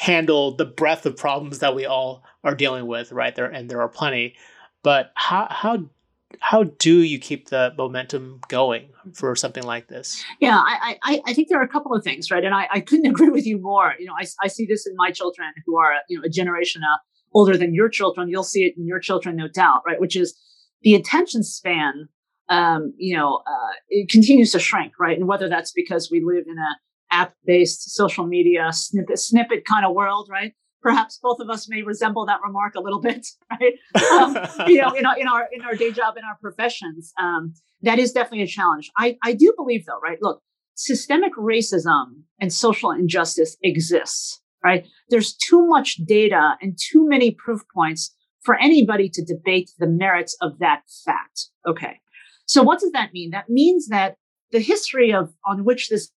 handle 0.00 0.56
the 0.56 0.64
breadth 0.64 1.04
of 1.04 1.14
problems 1.14 1.58
that 1.58 1.74
we 1.74 1.84
all 1.84 2.24
are 2.42 2.54
dealing 2.54 2.86
with, 2.86 3.12
right? 3.12 3.34
There 3.34 3.44
and 3.44 3.68
there 3.68 3.82
are 3.82 3.88
plenty. 3.88 4.34
But 4.82 5.12
how 5.14 5.46
how 5.50 5.90
how 6.38 6.64
do 6.64 7.02
you 7.02 7.18
keep 7.18 7.48
the 7.48 7.74
momentum 7.76 8.40
going 8.48 8.88
for 9.14 9.34
something 9.34 9.64
like 9.64 9.88
this? 9.88 10.24
Yeah, 10.40 10.58
I, 10.58 10.98
I, 11.02 11.22
I 11.26 11.34
think 11.34 11.48
there 11.48 11.60
are 11.60 11.64
a 11.64 11.68
couple 11.68 11.94
of 11.94 12.04
things, 12.04 12.30
right? 12.30 12.44
And 12.44 12.54
I, 12.54 12.68
I 12.70 12.80
couldn't 12.80 13.06
agree 13.10 13.30
with 13.30 13.46
you 13.46 13.60
more. 13.60 13.94
You 13.98 14.06
know, 14.06 14.14
I, 14.18 14.26
I 14.42 14.48
see 14.48 14.66
this 14.66 14.86
in 14.86 14.94
my 14.96 15.10
children 15.10 15.52
who 15.66 15.78
are, 15.78 15.92
you 16.08 16.18
know, 16.18 16.24
a 16.24 16.28
generation 16.28 16.82
uh, 16.82 16.96
older 17.34 17.56
than 17.56 17.74
your 17.74 17.88
children. 17.88 18.28
You'll 18.28 18.42
see 18.44 18.64
it 18.64 18.74
in 18.76 18.86
your 18.86 19.00
children, 19.00 19.36
no 19.36 19.48
doubt, 19.48 19.82
right? 19.86 20.00
Which 20.00 20.16
is 20.16 20.38
the 20.82 20.94
attention 20.94 21.42
span, 21.42 22.08
um, 22.48 22.94
you 22.96 23.16
know, 23.16 23.42
uh, 23.46 23.72
it 23.88 24.08
continues 24.08 24.52
to 24.52 24.58
shrink, 24.58 24.92
right? 24.98 25.18
And 25.18 25.28
whether 25.28 25.48
that's 25.48 25.72
because 25.72 26.10
we 26.10 26.22
live 26.24 26.44
in 26.46 26.58
a 26.58 26.76
app 27.12 27.34
based 27.44 27.90
social 27.90 28.26
media 28.26 28.72
snippet, 28.72 29.18
snippet 29.18 29.64
kind 29.64 29.84
of 29.84 29.94
world, 29.94 30.28
right? 30.30 30.52
Perhaps 30.82 31.18
both 31.22 31.40
of 31.40 31.50
us 31.50 31.68
may 31.68 31.82
resemble 31.82 32.24
that 32.26 32.40
remark 32.44 32.74
a 32.74 32.80
little 32.80 33.00
bit, 33.00 33.26
right? 33.50 33.74
Um, 34.12 34.68
you 34.68 34.80
know, 34.80 34.92
in 34.92 35.04
our, 35.04 35.18
in 35.18 35.28
our 35.28 35.48
in 35.52 35.62
our 35.62 35.74
day 35.74 35.92
job, 35.92 36.16
in 36.16 36.24
our 36.24 36.36
professions, 36.40 37.12
um, 37.20 37.54
that 37.82 37.98
is 37.98 38.12
definitely 38.12 38.42
a 38.42 38.46
challenge. 38.46 38.90
I 38.96 39.16
I 39.22 39.34
do 39.34 39.52
believe 39.56 39.84
though, 39.86 40.00
right? 40.02 40.18
Look, 40.20 40.42
systemic 40.74 41.34
racism 41.36 42.22
and 42.40 42.52
social 42.52 42.90
injustice 42.90 43.56
exists, 43.62 44.40
right? 44.64 44.86
There's 45.10 45.34
too 45.34 45.66
much 45.66 45.96
data 46.06 46.56
and 46.60 46.78
too 46.78 47.06
many 47.06 47.30
proof 47.30 47.60
points 47.74 48.14
for 48.42 48.58
anybody 48.58 49.10
to 49.10 49.24
debate 49.24 49.70
the 49.78 49.86
merits 49.86 50.36
of 50.40 50.58
that 50.60 50.82
fact. 51.04 51.48
Okay. 51.68 52.00
So 52.46 52.62
what 52.62 52.80
does 52.80 52.92
that 52.92 53.12
mean? 53.12 53.30
That 53.30 53.48
means 53.48 53.88
that 53.88 54.16
the 54.50 54.60
history 54.60 55.12
of 55.12 55.32
on 55.46 55.64
which 55.64 55.88
this 55.88 56.10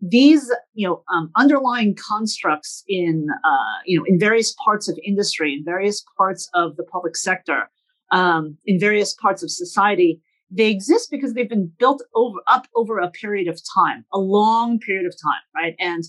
these 0.00 0.52
you 0.74 0.86
know 0.86 1.02
um, 1.12 1.30
underlying 1.36 1.96
constructs 1.96 2.84
in 2.88 3.26
uh, 3.44 3.78
you 3.84 3.98
know 3.98 4.04
in 4.06 4.18
various 4.18 4.54
parts 4.64 4.88
of 4.88 4.98
industry 5.04 5.54
in 5.54 5.64
various 5.64 6.04
parts 6.16 6.48
of 6.54 6.76
the 6.76 6.84
public 6.84 7.16
sector 7.16 7.70
um, 8.12 8.56
in 8.66 8.78
various 8.78 9.14
parts 9.14 9.42
of 9.42 9.50
society 9.50 10.20
they 10.50 10.70
exist 10.70 11.10
because 11.10 11.34
they've 11.34 11.48
been 11.48 11.70
built 11.78 12.02
over 12.14 12.38
up 12.48 12.66
over 12.74 12.98
a 12.98 13.10
period 13.10 13.48
of 13.48 13.60
time 13.74 14.04
a 14.12 14.18
long 14.18 14.78
period 14.78 15.06
of 15.06 15.12
time 15.12 15.42
right? 15.54 15.74
And 15.78 16.04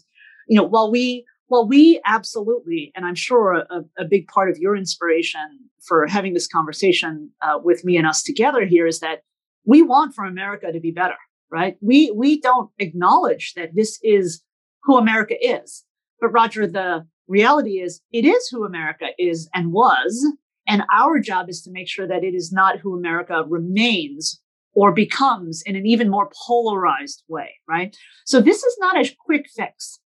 you 0.48 0.58
know 0.58 0.68
while 0.68 0.92
we 0.92 1.26
while 1.48 1.68
we 1.68 2.02
absolutely 2.06 2.92
and 2.96 3.06
i'm 3.06 3.16
sure 3.16 3.54
a, 3.54 3.84
a 3.98 4.06
big 4.06 4.28
part 4.28 4.50
of 4.50 4.58
your 4.58 4.76
inspiration 4.76 5.60
for 5.88 6.08
having 6.08 6.34
this 6.34 6.48
conversation 6.48 7.30
uh, 7.42 7.58
with 7.64 7.84
me 7.86 7.98
and 7.98 8.08
us 8.08 8.24
together 8.24 8.66
here 8.66 8.88
is 8.88 9.00
that 9.00 9.22
we 9.66 9.82
want 9.82 10.14
for 10.14 10.26
america 10.26 10.72
to 10.72 10.80
be 10.80 10.92
better 10.92 11.16
right? 11.52 11.78
We 11.82 12.12
we 12.12 12.40
don't 12.40 12.70
acknowledge 12.80 13.54
that 13.56 13.76
this 13.76 14.00
is 14.04 14.44
who 14.84 14.98
America 14.98 15.36
is. 15.40 15.84
But 16.20 16.30
Roger, 16.30 16.68
the 16.68 17.06
reality 17.28 17.80
is 17.80 18.02
it 18.12 18.26
is 18.26 18.48
who 18.48 18.66
America 18.66 19.08
is 19.18 19.50
and 19.54 19.72
was. 19.72 20.26
And 20.68 20.84
our 20.92 21.20
job 21.20 21.50
is 21.50 21.62
to 21.64 21.72
make 21.72 21.88
sure 21.88 22.08
that 22.08 22.24
it 22.24 22.34
is 22.34 22.52
not 22.52 22.80
who 22.80 22.96
America 22.96 23.44
remains 23.48 24.42
or 24.74 24.92
becomes 24.92 25.62
in 25.66 25.76
an 25.76 25.86
even 25.86 26.10
more 26.10 26.30
polarized 26.46 27.24
way, 27.28 27.52
right? 27.68 27.96
So 28.26 28.42
this 28.42 28.64
is 28.64 28.76
not 28.80 28.98
a 28.98 29.16
quick 29.26 29.46
fix. 29.56 30.00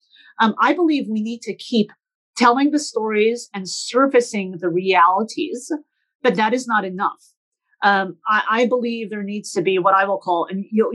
Um, 0.41 0.55
I 0.59 0.73
believe 0.73 1.07
we 1.07 1.21
need 1.21 1.41
to 1.43 1.55
keep 1.55 1.91
telling 2.35 2.71
the 2.71 2.79
stories 2.79 3.49
and 3.53 3.69
surfacing 3.69 4.57
the 4.59 4.69
realities, 4.69 5.71
but 6.21 6.35
that 6.35 6.53
is 6.53 6.67
not 6.67 6.85
enough 6.85 7.33
um, 7.83 8.17
I, 8.27 8.43
I, 8.49 8.65
believe 8.65 9.09
there 9.09 9.23
needs 9.23 9.51
to 9.51 9.61
be 9.61 9.77
what 9.77 9.93
I 9.93 10.05
will 10.05 10.17
call, 10.17 10.47
and 10.49 10.65
you'll 10.71 10.91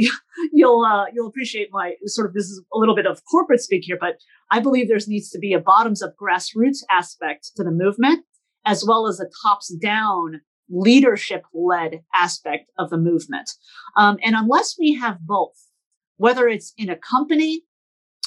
you'll 0.52 0.84
uh, 0.84 1.06
you'll 1.12 1.28
appreciate 1.28 1.68
my 1.70 1.94
sort 2.06 2.26
of 2.26 2.34
this 2.34 2.46
is 2.46 2.62
a 2.72 2.78
little 2.78 2.96
bit 2.96 3.06
of 3.06 3.22
corporate 3.30 3.60
speak 3.60 3.84
here, 3.84 3.98
but 4.00 4.16
I 4.50 4.60
believe 4.60 4.88
there 4.88 4.98
needs 5.06 5.30
to 5.30 5.38
be 5.38 5.52
a 5.52 5.60
bottoms 5.60 6.02
up 6.02 6.14
grassroots 6.20 6.78
aspect 6.90 7.52
to 7.56 7.64
the 7.64 7.70
movement, 7.70 8.24
as 8.64 8.84
well 8.84 9.06
as 9.06 9.20
a 9.20 9.26
tops 9.42 9.72
down 9.74 10.40
leadership 10.68 11.44
led 11.52 12.02
aspect 12.14 12.70
of 12.78 12.90
the 12.90 12.96
movement. 12.96 13.50
Um, 13.96 14.18
and 14.24 14.34
unless 14.34 14.76
we 14.78 14.94
have 14.94 15.20
both, 15.20 15.68
whether 16.16 16.48
it's 16.48 16.72
in 16.78 16.88
a 16.88 16.96
company, 16.96 17.62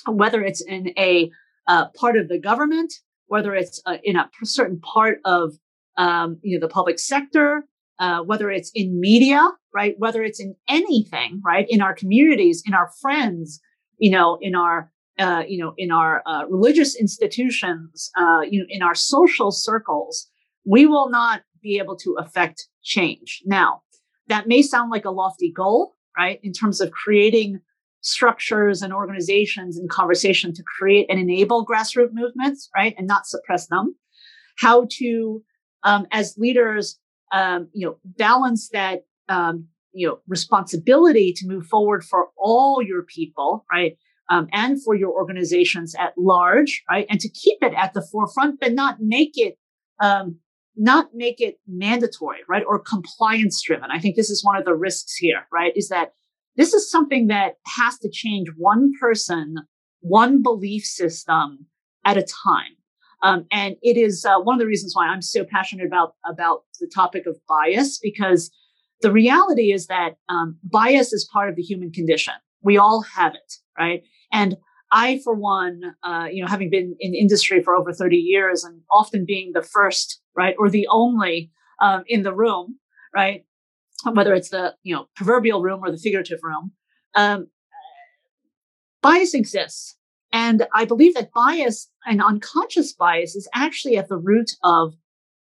whether 0.07 0.43
it's 0.43 0.61
in 0.61 0.93
a 0.97 1.31
uh, 1.67 1.87
part 1.89 2.15
of 2.15 2.29
the 2.29 2.39
government, 2.39 2.93
whether 3.27 3.55
it's 3.55 3.81
uh, 3.85 3.97
in 4.03 4.15
a 4.15 4.29
certain 4.43 4.79
part 4.79 5.19
of 5.25 5.53
um, 5.97 6.39
you 6.41 6.57
know 6.57 6.65
the 6.65 6.71
public 6.71 6.99
sector 6.99 7.65
uh, 7.99 8.21
whether 8.21 8.51
it's 8.51 8.71
in 8.75 8.99
media, 8.99 9.41
right? 9.73 9.95
Whether 9.97 10.23
it's 10.23 10.39
in 10.39 10.55
anything, 10.67 11.41
right? 11.45 11.65
In 11.69 11.81
our 11.81 11.93
communities, 11.93 12.63
in 12.65 12.73
our 12.73 12.89
friends, 13.01 13.59
you 13.97 14.11
know, 14.11 14.37
in 14.41 14.55
our, 14.55 14.91
uh, 15.19 15.43
you 15.47 15.57
know, 15.57 15.73
in 15.77 15.91
our 15.91 16.21
uh, 16.25 16.45
religious 16.49 16.95
institutions, 16.95 18.11
uh, 18.17 18.41
you 18.49 18.59
know, 18.59 18.65
in 18.69 18.81
our 18.81 18.95
social 18.95 19.51
circles, 19.51 20.27
we 20.65 20.85
will 20.85 21.09
not 21.09 21.43
be 21.61 21.77
able 21.77 21.95
to 21.97 22.15
affect 22.19 22.67
change. 22.83 23.41
Now, 23.45 23.81
that 24.27 24.47
may 24.47 24.61
sound 24.61 24.91
like 24.91 25.05
a 25.05 25.11
lofty 25.11 25.51
goal, 25.51 25.95
right? 26.17 26.39
In 26.43 26.51
terms 26.51 26.81
of 26.81 26.91
creating 26.91 27.59
structures 28.01 28.81
and 28.81 28.93
organizations 28.93 29.77
and 29.77 29.89
conversation 29.89 30.53
to 30.53 30.63
create 30.77 31.07
and 31.09 31.19
enable 31.19 31.65
grassroots 31.65 32.13
movements, 32.13 32.69
right? 32.75 32.93
And 32.97 33.07
not 33.07 33.25
suppress 33.25 33.67
them. 33.67 33.95
How 34.57 34.87
to, 34.99 35.43
um, 35.83 36.05
as 36.11 36.35
leaders, 36.37 36.99
um, 37.35 37.67
you 37.73 37.85
know, 37.85 37.97
balance 38.05 38.69
that, 38.69 39.01
um, 39.27 39.67
you 39.91 40.07
know, 40.07 40.19
responsibility 40.27 41.33
to 41.33 41.47
move 41.47 41.65
forward 41.67 42.03
for 42.03 42.29
all 42.37 42.81
your 42.81 43.03
people, 43.03 43.65
right? 43.71 43.97
Um, 44.29 44.47
and 44.53 44.81
for 44.81 44.95
your 44.95 45.11
organizations 45.11 45.93
at 45.99 46.13
large, 46.17 46.83
right? 46.89 47.05
And 47.09 47.19
to 47.19 47.29
keep 47.29 47.59
it 47.61 47.73
at 47.77 47.93
the 47.93 48.01
forefront, 48.01 48.59
but 48.59 48.73
not 48.73 48.97
make 48.99 49.33
it, 49.35 49.57
um, 50.01 50.39
not 50.77 51.09
make 51.13 51.41
it 51.41 51.59
mandatory, 51.67 52.39
right? 52.49 52.63
Or 52.67 52.79
compliance 52.79 53.61
driven. 53.61 53.91
I 53.91 53.99
think 53.99 54.15
this 54.15 54.29
is 54.29 54.43
one 54.43 54.57
of 54.57 54.65
the 54.65 54.73
risks 54.73 55.15
here, 55.15 55.45
right? 55.53 55.73
Is 55.75 55.89
that 55.89 56.13
this 56.55 56.73
is 56.73 56.89
something 56.89 57.27
that 57.27 57.55
has 57.77 57.99
to 57.99 58.09
change 58.09 58.47
one 58.57 58.93
person, 58.99 59.55
one 59.99 60.41
belief 60.41 60.85
system 60.85 61.67
at 62.05 62.17
a 62.17 62.21
time. 62.21 62.77
Um, 63.23 63.45
and 63.51 63.75
it 63.81 63.97
is 63.97 64.25
uh, 64.25 64.39
one 64.39 64.55
of 64.55 64.59
the 64.59 64.67
reasons 64.67 64.95
why 64.95 65.07
I'm 65.07 65.21
so 65.21 65.43
passionate 65.43 65.85
about 65.85 66.15
about 66.29 66.63
the 66.79 66.89
topic 66.93 67.25
of 67.25 67.37
bias 67.47 67.99
because 68.01 68.51
the 69.01 69.11
reality 69.11 69.71
is 69.71 69.87
that 69.87 70.15
um, 70.29 70.57
bias 70.63 71.13
is 71.13 71.29
part 71.31 71.49
of 71.49 71.55
the 71.55 71.61
human 71.61 71.91
condition. 71.91 72.33
We 72.61 72.77
all 72.77 73.01
have 73.01 73.33
it, 73.35 73.55
right? 73.77 74.03
And 74.31 74.57
I, 74.91 75.19
for 75.23 75.33
one, 75.33 75.95
uh, 76.03 76.27
you 76.31 76.41
know, 76.41 76.47
having 76.47 76.69
been 76.69 76.95
in 76.99 77.13
industry 77.13 77.61
for 77.61 77.75
over 77.75 77.91
30 77.91 78.15
years 78.15 78.63
and 78.63 78.81
often 78.91 79.25
being 79.25 79.51
the 79.53 79.61
first, 79.61 80.21
right, 80.35 80.55
or 80.57 80.69
the 80.69 80.87
only 80.89 81.51
um, 81.81 82.03
in 82.07 82.23
the 82.23 82.33
room, 82.33 82.79
right, 83.13 83.45
whether 84.13 84.33
it's 84.33 84.49
the 84.49 84.75
you 84.83 84.95
know 84.95 85.07
proverbial 85.15 85.61
room 85.61 85.81
or 85.83 85.91
the 85.91 85.97
figurative 85.97 86.39
room, 86.43 86.71
um, 87.15 87.47
bias 89.01 89.33
exists. 89.33 89.97
And 90.35 90.67
I 90.73 90.83
believe 90.83 91.13
that 91.13 91.31
bias 91.31 91.89
and 92.05 92.21
unconscious 92.21 92.91
bias 92.91 93.37
is 93.37 93.47
actually 93.55 93.95
at 93.95 94.09
the 94.09 94.17
root 94.17 94.51
of 94.65 94.93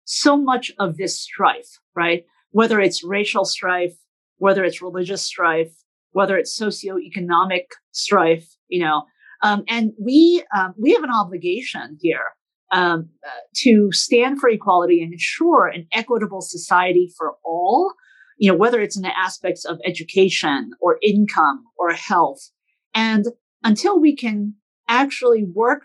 so 0.04 0.36
much 0.36 0.72
of 0.80 0.96
this 0.96 1.16
strife, 1.16 1.78
right? 1.94 2.24
Whether 2.50 2.80
it's 2.80 3.04
racial 3.04 3.44
strife, 3.44 3.94
whether 4.38 4.64
it's 4.64 4.82
religious 4.82 5.22
strife, 5.22 5.72
whether 6.10 6.36
it's 6.36 6.60
socioeconomic 6.60 7.66
strife, 7.92 8.56
you 8.66 8.80
know, 8.84 9.04
um, 9.44 9.62
and 9.68 9.92
we 9.96 10.42
um, 10.58 10.74
we 10.76 10.92
have 10.92 11.04
an 11.04 11.14
obligation 11.14 11.96
here 12.00 12.26
um, 12.72 13.10
uh, 13.24 13.30
to 13.58 13.92
stand 13.92 14.40
for 14.40 14.50
equality 14.50 15.00
and 15.04 15.12
ensure 15.12 15.68
an 15.68 15.86
equitable 15.92 16.40
society 16.40 17.12
for 17.16 17.34
all. 17.44 17.94
You 18.38 18.50
know, 18.50 18.58
whether 18.58 18.80
it's 18.80 18.96
in 18.96 19.02
the 19.02 19.16
aspects 19.16 19.64
of 19.64 19.78
education 19.86 20.72
or 20.80 20.98
income 21.00 21.62
or 21.78 21.92
health, 21.92 22.50
and 22.92 23.26
until 23.62 24.00
we 24.00 24.16
can 24.16 24.56
actually 24.90 25.44
work 25.44 25.84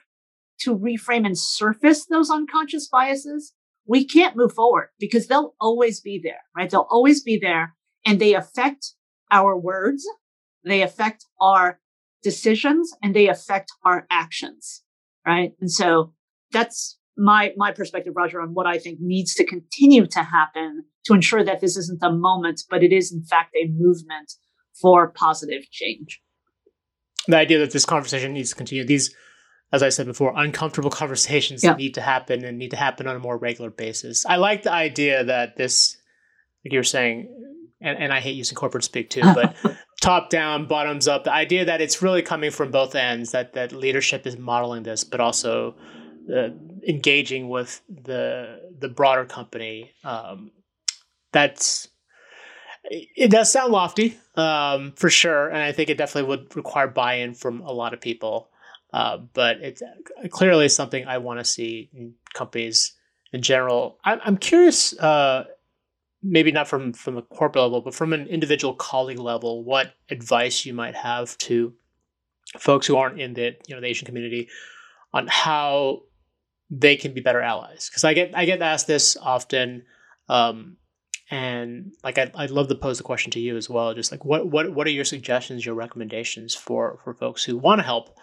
to 0.61 0.75
reframe 0.77 1.25
and 1.25 1.37
surface 1.37 2.05
those 2.05 2.29
unconscious 2.29 2.87
biases, 2.87 3.53
we 3.87 4.05
can't 4.05 4.35
move 4.35 4.51
forward 4.53 4.89
because 4.99 5.27
they'll 5.27 5.53
always 5.61 6.01
be 6.01 6.19
there, 6.21 6.41
right? 6.57 6.69
They'll 6.69 6.87
always 6.89 7.21
be 7.21 7.37
there 7.41 7.75
and 8.05 8.19
they 8.19 8.33
affect 8.33 8.93
our 9.31 9.57
words, 9.57 10.05
they 10.63 10.81
affect 10.81 11.25
our 11.39 11.79
decisions, 12.23 12.91
and 13.03 13.15
they 13.15 13.27
affect 13.27 13.71
our 13.83 14.07
actions, 14.09 14.83
right? 15.25 15.53
And 15.61 15.71
so 15.71 16.13
that's 16.51 16.97
my 17.17 17.53
my 17.55 17.71
perspective, 17.71 18.13
Roger, 18.15 18.41
on 18.41 18.53
what 18.53 18.67
I 18.67 18.77
think 18.77 18.99
needs 18.99 19.35
to 19.35 19.45
continue 19.45 20.05
to 20.07 20.23
happen 20.23 20.85
to 21.05 21.13
ensure 21.13 21.43
that 21.43 21.61
this 21.61 21.77
isn't 21.77 22.03
a 22.03 22.11
moment, 22.11 22.63
but 22.69 22.83
it 22.83 22.91
is 22.91 23.11
in 23.11 23.23
fact 23.23 23.55
a 23.55 23.69
movement 23.69 24.33
for 24.81 25.11
positive 25.11 25.69
change. 25.71 26.21
The 27.27 27.37
idea 27.37 27.59
that 27.59 27.71
this 27.71 27.85
conversation 27.85 28.33
needs 28.33 28.49
to 28.49 28.55
continue. 28.55 28.85
These, 28.85 29.15
as 29.71 29.83
I 29.83 29.89
said 29.89 30.05
before, 30.05 30.33
uncomfortable 30.35 30.89
conversations 30.89 31.63
yeah. 31.63 31.75
need 31.75 31.95
to 31.95 32.01
happen 32.01 32.43
and 32.43 32.57
need 32.57 32.71
to 32.71 32.77
happen 32.77 33.07
on 33.07 33.15
a 33.15 33.19
more 33.19 33.37
regular 33.37 33.69
basis. 33.69 34.25
I 34.25 34.37
like 34.37 34.63
the 34.63 34.71
idea 34.71 35.23
that 35.23 35.57
this, 35.57 35.97
like 36.63 36.73
you 36.73 36.79
were 36.79 36.83
saying, 36.83 37.29
and, 37.81 37.97
and 37.97 38.13
I 38.13 38.19
hate 38.19 38.35
using 38.35 38.55
corporate 38.55 38.83
speak 38.83 39.09
too, 39.09 39.21
but 39.21 39.55
top 40.01 40.29
down, 40.29 40.67
bottoms 40.67 41.07
up, 41.07 41.23
the 41.23 41.33
idea 41.33 41.65
that 41.65 41.81
it's 41.81 42.01
really 42.01 42.21
coming 42.21 42.51
from 42.51 42.71
both 42.71 42.95
ends, 42.95 43.31
that 43.31 43.53
that 43.53 43.71
leadership 43.71 44.25
is 44.25 44.37
modeling 44.37 44.83
this, 44.83 45.03
but 45.03 45.19
also 45.19 45.75
uh, 46.33 46.49
engaging 46.87 47.49
with 47.49 47.81
the 47.89 48.59
the 48.77 48.89
broader 48.89 49.25
company. 49.25 49.91
Um, 50.03 50.51
that's 51.31 51.87
it 52.89 53.31
does 53.31 53.51
sound 53.51 53.71
lofty 53.71 54.17
um, 54.35 54.93
for 54.95 55.09
sure, 55.09 55.49
and 55.49 55.57
I 55.57 55.71
think 55.71 55.89
it 55.89 55.97
definitely 55.97 56.29
would 56.29 56.55
require 56.55 56.87
buy-in 56.87 57.33
from 57.33 57.61
a 57.61 57.71
lot 57.71 57.93
of 57.93 58.01
people. 58.01 58.49
Uh, 58.93 59.17
but 59.33 59.57
it's 59.61 59.81
clearly 60.29 60.69
something 60.69 61.05
I 61.05 61.17
want 61.17 61.39
to 61.39 61.43
see 61.43 61.89
in 61.93 62.13
companies 62.33 62.93
in 63.33 63.41
general. 63.41 63.99
I'm, 64.05 64.21
I'm 64.23 64.37
curious, 64.37 64.97
uh, 64.99 65.45
maybe 66.23 66.51
not 66.51 66.67
from 66.67 66.93
from 66.93 67.17
a 67.17 67.21
corporate 67.21 67.63
level, 67.63 67.81
but 67.81 67.93
from 67.93 68.13
an 68.13 68.27
individual 68.27 68.73
colleague 68.73 69.19
level, 69.19 69.63
what 69.63 69.93
advice 70.09 70.65
you 70.65 70.73
might 70.73 70.95
have 70.95 71.37
to 71.39 71.73
folks 72.59 72.87
who 72.87 72.95
aren't 72.95 73.19
in 73.19 73.33
the 73.33 73.55
you 73.67 73.75
know 73.75 73.81
the 73.81 73.87
Asian 73.87 74.05
community 74.05 74.47
on 75.13 75.27
how 75.27 76.03
they 76.69 76.95
can 76.95 77.13
be 77.13 77.21
better 77.21 77.41
allies. 77.41 77.89
Because 77.89 78.03
I 78.03 78.13
get 78.13 78.35
I 78.35 78.45
get 78.45 78.61
asked 78.61 78.87
this 78.87 79.17
often, 79.17 79.83
um, 80.29 80.77
and 81.31 81.93
like 82.03 82.17
I 82.17 82.31
I'd 82.35 82.51
love 82.51 82.67
to 82.69 82.75
pose 82.75 82.97
the 82.97 83.03
question 83.03 83.31
to 83.31 83.39
you 83.39 83.57
as 83.57 83.69
well. 83.69 83.93
Just 83.93 84.11
like 84.11 84.23
what 84.25 84.47
what 84.47 84.73
what 84.73 84.87
are 84.87 84.91
your 84.91 85.05
suggestions, 85.05 85.65
your 85.65 85.75
recommendations 85.75 86.53
for 86.53 86.99
for 87.03 87.13
folks 87.13 87.43
who 87.43 87.57
want 87.57 87.79
to 87.79 87.83
help? 87.83 88.15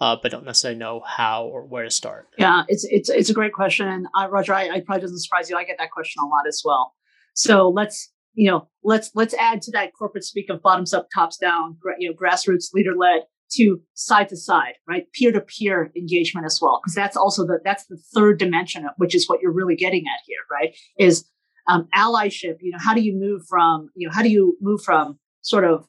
Uh, 0.00 0.16
but 0.22 0.32
don't 0.32 0.46
necessarily 0.46 0.78
know 0.78 1.02
how 1.06 1.44
or 1.44 1.66
where 1.66 1.84
to 1.84 1.90
start. 1.90 2.28
Yeah, 2.38 2.62
it's 2.68 2.84
it's 2.84 3.10
it's 3.10 3.28
a 3.28 3.34
great 3.34 3.52
question, 3.52 4.06
uh, 4.18 4.28
Roger. 4.30 4.54
I, 4.54 4.68
I 4.68 4.80
probably 4.80 5.02
doesn't 5.02 5.20
surprise 5.20 5.50
you. 5.50 5.56
I 5.56 5.64
get 5.64 5.76
that 5.78 5.90
question 5.90 6.22
a 6.22 6.26
lot 6.26 6.46
as 6.48 6.62
well. 6.64 6.94
So 7.34 7.68
let's 7.68 8.10
you 8.34 8.50
know 8.50 8.68
let's 8.82 9.10
let's 9.14 9.34
add 9.34 9.60
to 9.62 9.70
that 9.72 9.92
corporate 9.98 10.24
speak 10.24 10.48
of 10.48 10.62
bottoms 10.62 10.94
up, 10.94 11.08
tops 11.14 11.36
down, 11.36 11.76
you 11.98 12.08
know, 12.10 12.16
grassroots, 12.16 12.72
leader 12.72 12.94
led 12.96 13.22
to 13.52 13.80
side 13.94 14.28
to 14.30 14.36
side, 14.36 14.74
right? 14.88 15.04
Peer 15.12 15.32
to 15.32 15.40
peer 15.40 15.92
engagement 15.96 16.46
as 16.46 16.60
well, 16.62 16.80
because 16.82 16.94
that's 16.94 17.16
also 17.16 17.44
the 17.44 17.58
that's 17.64 17.86
the 17.86 17.98
third 18.14 18.38
dimension, 18.38 18.86
of, 18.86 18.92
which 18.96 19.14
is 19.14 19.28
what 19.28 19.40
you're 19.42 19.52
really 19.52 19.76
getting 19.76 20.04
at 20.06 20.22
here, 20.26 20.38
right? 20.50 20.74
Is 20.98 21.26
um, 21.70 21.88
allyship. 21.94 22.56
You 22.60 22.72
know, 22.72 22.78
how 22.80 22.94
do 22.94 23.00
you 23.00 23.14
move 23.14 23.42
from 23.48 23.88
you 23.94 24.08
know 24.08 24.12
how 24.14 24.22
do 24.22 24.28
you 24.28 24.56
move 24.60 24.82
from 24.82 25.18
sort 25.42 25.64
of 25.64 25.86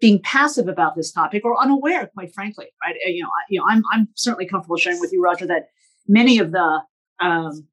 being 0.00 0.20
passive 0.22 0.68
about 0.68 0.94
this 0.94 1.10
topic 1.10 1.44
or 1.44 1.60
unaware, 1.60 2.08
quite 2.14 2.32
frankly, 2.32 2.66
right? 2.84 2.94
You 3.06 3.22
know, 3.22 3.28
I, 3.28 3.42
you 3.50 3.58
know, 3.58 3.66
I'm 3.68 3.82
I'm 3.92 4.08
certainly 4.14 4.46
comfortable 4.46 4.76
sharing 4.76 5.00
with 5.00 5.12
you, 5.12 5.22
Roger, 5.22 5.46
that 5.46 5.68
many 6.06 6.38
of 6.38 6.52
the 6.52 6.80
um, 7.20 7.66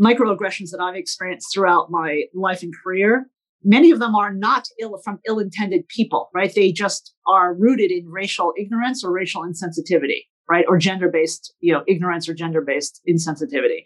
microaggressions 0.00 0.70
that 0.70 0.80
I've 0.80 0.96
experienced 0.96 1.52
throughout 1.52 1.90
my 1.90 2.24
life 2.34 2.62
and 2.62 2.72
career 2.82 3.26
many 3.64 3.90
of 3.90 3.98
them 3.98 4.14
are 4.14 4.32
not 4.32 4.68
ill 4.78 5.00
from 5.02 5.18
ill-intended 5.26 5.88
people 5.88 6.30
right 6.34 6.54
they 6.54 6.70
just 6.70 7.14
are 7.26 7.54
rooted 7.54 7.90
in 7.90 8.06
racial 8.08 8.52
ignorance 8.58 9.02
or 9.02 9.10
racial 9.10 9.42
insensitivity 9.42 10.22
right 10.48 10.66
or 10.68 10.78
gender-based 10.78 11.54
you 11.60 11.72
know 11.72 11.82
ignorance 11.88 12.28
or 12.28 12.34
gender-based 12.34 13.00
insensitivity 13.08 13.84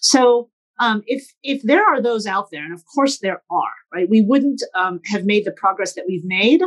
so 0.00 0.50
um, 0.80 1.02
if 1.06 1.24
if 1.42 1.62
there 1.62 1.84
are 1.84 2.02
those 2.02 2.26
out 2.26 2.48
there 2.50 2.64
and 2.64 2.74
of 2.74 2.82
course 2.94 3.18
there 3.20 3.42
are 3.50 3.72
right 3.92 4.08
we 4.08 4.22
wouldn't 4.22 4.62
um, 4.74 5.00
have 5.06 5.24
made 5.24 5.44
the 5.44 5.52
progress 5.52 5.94
that 5.94 6.04
we've 6.06 6.24
made 6.24 6.62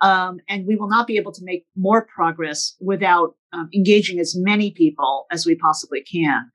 um, 0.00 0.38
and 0.48 0.66
we 0.66 0.76
will 0.76 0.88
not 0.88 1.06
be 1.06 1.16
able 1.16 1.32
to 1.32 1.44
make 1.44 1.64
more 1.76 2.06
progress 2.06 2.74
without 2.80 3.34
um, 3.52 3.68
engaging 3.74 4.18
as 4.18 4.34
many 4.36 4.70
people 4.70 5.26
as 5.30 5.44
we 5.44 5.54
possibly 5.54 6.02
can 6.02 6.50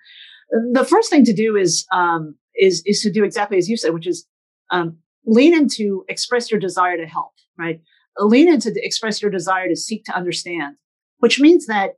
the 0.73 0.85
first 0.85 1.09
thing 1.09 1.23
to 1.23 1.33
do 1.33 1.55
is 1.55 1.85
um, 1.91 2.35
is 2.55 2.81
is 2.85 3.01
to 3.01 3.11
do 3.11 3.23
exactly 3.23 3.57
as 3.57 3.69
you 3.69 3.77
said 3.77 3.93
which 3.93 4.07
is 4.07 4.27
um, 4.71 4.97
lean 5.25 5.55
into 5.55 6.05
express 6.07 6.51
your 6.51 6.59
desire 6.59 6.97
to 6.97 7.05
help, 7.05 7.33
right? 7.57 7.81
Lean 8.17 8.51
into 8.51 8.71
express 8.75 9.21
your 9.21 9.31
desire 9.31 9.67
to 9.67 9.75
seek 9.75 10.05
to 10.05 10.15
understand, 10.15 10.77
which 11.19 11.39
means 11.39 11.65
that, 11.67 11.91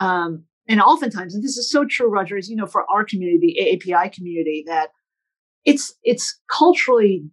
um, 0.00 0.44
and 0.68 0.80
oftentimes, 0.80 1.34
and 1.34 1.42
this 1.42 1.56
is 1.56 1.70
so 1.70 1.84
true, 1.84 2.08
Roger, 2.08 2.36
as 2.36 2.48
you 2.48 2.56
know, 2.56 2.66
for 2.66 2.84
our 2.90 3.04
community, 3.04 3.54
the 3.56 3.92
AAPI 3.92 4.12
community, 4.12 4.64
that 4.66 4.90
it's 5.64 5.94
it's 6.02 6.40
culturally 6.50 7.24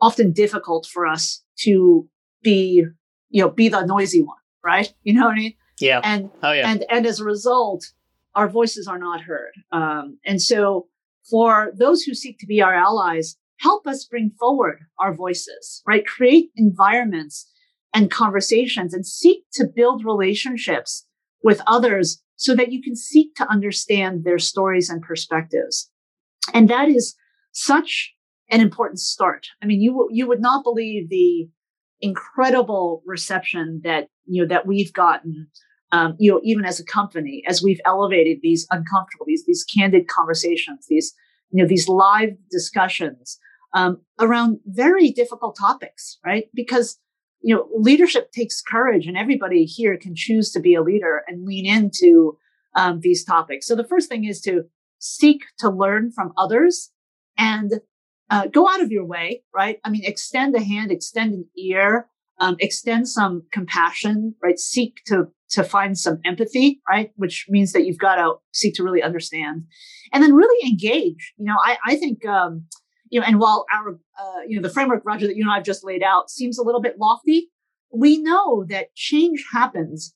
often 0.00 0.32
difficult 0.32 0.86
for 0.92 1.06
us 1.06 1.42
to 1.60 2.08
be, 2.42 2.84
you 3.30 3.42
know, 3.42 3.50
be 3.50 3.68
the 3.68 3.84
noisy 3.84 4.22
one, 4.22 4.36
right? 4.64 4.92
You 5.02 5.14
know 5.14 5.26
what 5.26 5.32
I 5.32 5.38
mean? 5.38 5.54
Yeah. 5.80 6.00
And 6.02 6.30
oh 6.42 6.52
yeah. 6.52 6.68
And 6.68 6.84
and 6.90 7.06
as 7.06 7.20
a 7.20 7.24
result, 7.24 7.84
our 8.34 8.48
voices 8.48 8.86
are 8.86 8.98
not 8.98 9.20
heard. 9.20 9.52
Um, 9.70 10.18
and 10.24 10.40
so, 10.40 10.88
for 11.30 11.72
those 11.76 12.02
who 12.02 12.14
seek 12.14 12.38
to 12.38 12.46
be 12.46 12.60
our 12.62 12.74
allies, 12.74 13.36
help 13.58 13.86
us 13.86 14.04
bring 14.04 14.30
forward 14.38 14.80
our 14.98 15.14
voices, 15.14 15.82
right? 15.86 16.06
Create 16.06 16.50
environments 16.56 17.48
and 17.94 18.10
conversations 18.10 18.94
and 18.94 19.06
seek 19.06 19.44
to 19.52 19.66
build 19.66 20.04
relationships 20.04 21.06
with 21.42 21.60
others 21.66 22.21
so 22.42 22.56
that 22.56 22.72
you 22.72 22.82
can 22.82 22.96
seek 22.96 23.34
to 23.36 23.48
understand 23.48 24.24
their 24.24 24.38
stories 24.38 24.90
and 24.90 25.00
perspectives. 25.00 25.88
And 26.52 26.68
that 26.68 26.88
is 26.88 27.14
such 27.52 28.12
an 28.50 28.60
important 28.60 28.98
start. 28.98 29.46
I 29.62 29.66
mean, 29.66 29.80
you, 29.80 30.08
you 30.10 30.26
would 30.26 30.40
not 30.40 30.64
believe 30.64 31.08
the 31.08 31.48
incredible 32.00 33.02
reception 33.06 33.80
that, 33.84 34.08
you 34.26 34.42
know, 34.42 34.48
that 34.48 34.66
we've 34.66 34.92
gotten 34.92 35.46
um, 35.92 36.16
you 36.18 36.30
know, 36.32 36.40
even 36.42 36.64
as 36.64 36.80
a 36.80 36.84
company, 36.84 37.42
as 37.46 37.62
we've 37.62 37.80
elevated 37.84 38.38
these 38.40 38.66
uncomfortable, 38.70 39.26
these 39.26 39.44
these 39.46 39.62
candid 39.62 40.08
conversations, 40.08 40.86
these 40.88 41.14
you 41.50 41.62
know, 41.62 41.68
these 41.68 41.86
live 41.86 42.30
discussions 42.50 43.38
um, 43.74 44.00
around 44.18 44.58
very 44.64 45.10
difficult 45.10 45.54
topics, 45.54 46.18
right? 46.24 46.46
Because 46.54 46.98
you 47.42 47.54
know, 47.54 47.68
leadership 47.76 48.30
takes 48.32 48.62
courage, 48.62 49.06
and 49.06 49.16
everybody 49.16 49.64
here 49.64 49.96
can 49.96 50.14
choose 50.14 50.52
to 50.52 50.60
be 50.60 50.74
a 50.74 50.82
leader 50.82 51.22
and 51.26 51.44
lean 51.44 51.66
into 51.66 52.38
um, 52.74 53.00
these 53.00 53.24
topics. 53.24 53.66
So 53.66 53.74
the 53.74 53.84
first 53.84 54.08
thing 54.08 54.24
is 54.24 54.40
to 54.42 54.64
seek 54.98 55.42
to 55.58 55.68
learn 55.68 56.12
from 56.12 56.32
others 56.36 56.90
and 57.36 57.72
uh, 58.30 58.46
go 58.46 58.68
out 58.68 58.80
of 58.80 58.90
your 58.90 59.04
way, 59.04 59.42
right? 59.54 59.78
I 59.84 59.90
mean, 59.90 60.02
extend 60.04 60.54
a 60.54 60.62
hand, 60.62 60.90
extend 60.90 61.34
an 61.34 61.44
ear, 61.58 62.08
um, 62.38 62.56
extend 62.60 63.08
some 63.08 63.42
compassion, 63.52 64.34
right? 64.42 64.58
Seek 64.58 65.02
to 65.06 65.28
to 65.50 65.62
find 65.62 65.98
some 65.98 66.18
empathy, 66.24 66.80
right? 66.88 67.10
Which 67.16 67.44
means 67.50 67.72
that 67.72 67.84
you've 67.84 67.98
got 67.98 68.14
to 68.14 68.36
seek 68.52 68.74
to 68.76 68.82
really 68.82 69.02
understand, 69.02 69.64
and 70.12 70.22
then 70.22 70.32
really 70.32 70.66
engage. 70.66 71.34
You 71.36 71.46
know, 71.46 71.56
I 71.62 71.76
I 71.86 71.96
think 71.96 72.24
um, 72.24 72.66
you 73.12 73.20
know, 73.20 73.26
and 73.26 73.38
while 73.38 73.66
our, 73.70 73.90
uh, 74.18 74.40
you 74.48 74.56
know, 74.56 74.66
the 74.66 74.72
framework, 74.72 75.02
Roger, 75.04 75.26
that 75.26 75.36
you 75.36 75.42
and 75.42 75.52
I 75.52 75.56
have 75.56 75.64
just 75.64 75.84
laid 75.84 76.02
out 76.02 76.30
seems 76.30 76.58
a 76.58 76.62
little 76.62 76.80
bit 76.80 76.98
lofty, 76.98 77.50
we 77.92 78.16
know 78.16 78.64
that 78.70 78.94
change 78.94 79.44
happens 79.52 80.14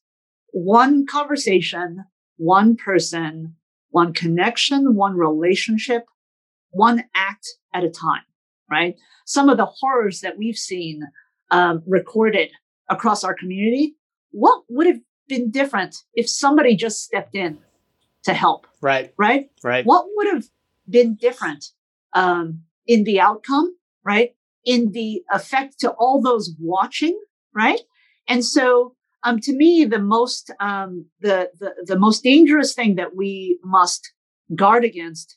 one 0.53 1.05
conversation, 1.05 2.07
one 2.39 2.75
person, 2.75 3.55
one 3.91 4.15
connection, 4.15 4.95
one 4.95 5.15
relationship, 5.15 6.05
one 6.71 7.05
act 7.15 7.47
at 7.75 7.85
a 7.85 7.91
time, 7.91 8.23
right? 8.71 8.97
Some 9.27 9.51
of 9.51 9.59
the 9.59 9.67
horrors 9.67 10.23
that 10.23 10.39
we've 10.39 10.57
seen 10.57 11.03
um, 11.51 11.83
recorded 11.87 12.51
across 12.89 13.25
our 13.25 13.35
community, 13.35 13.95
what 14.31 14.63
would 14.71 14.87
have 14.87 15.01
been 15.29 15.51
different 15.51 15.97
if 16.15 16.31
somebody 16.31 16.75
just 16.75 17.03
stepped 17.03 17.35
in 17.35 17.59
to 18.25 18.33
help? 18.33 18.67
Right. 18.81 19.13
Right. 19.19 19.51
Right. 19.63 19.85
What 19.85 20.07
would 20.15 20.29
have 20.29 20.45
been 20.89 21.17
different 21.17 21.67
um, 22.15 22.63
in 22.87 23.05
the 23.05 23.21
outcome, 23.21 23.77
right? 24.05 24.31
In 24.65 24.93
the 24.93 25.23
effect 25.31 25.81
to 25.81 25.91
all 25.91 26.21
those 26.21 26.55
watching, 26.59 27.19
right? 27.55 27.81
And 28.29 28.45
so, 28.45 28.95
um, 29.23 29.41
to 29.41 29.53
me, 29.53 29.85
the 29.85 29.99
most, 29.99 30.53
um, 30.61 31.07
the, 31.21 31.51
the, 31.59 31.75
the 31.85 31.99
most 31.99 32.23
dangerous 32.23 32.75
thing 32.75 32.97
that 32.97 33.17
we 33.17 33.59
must 33.65 34.13
guard 34.55 34.85
against 34.85 35.37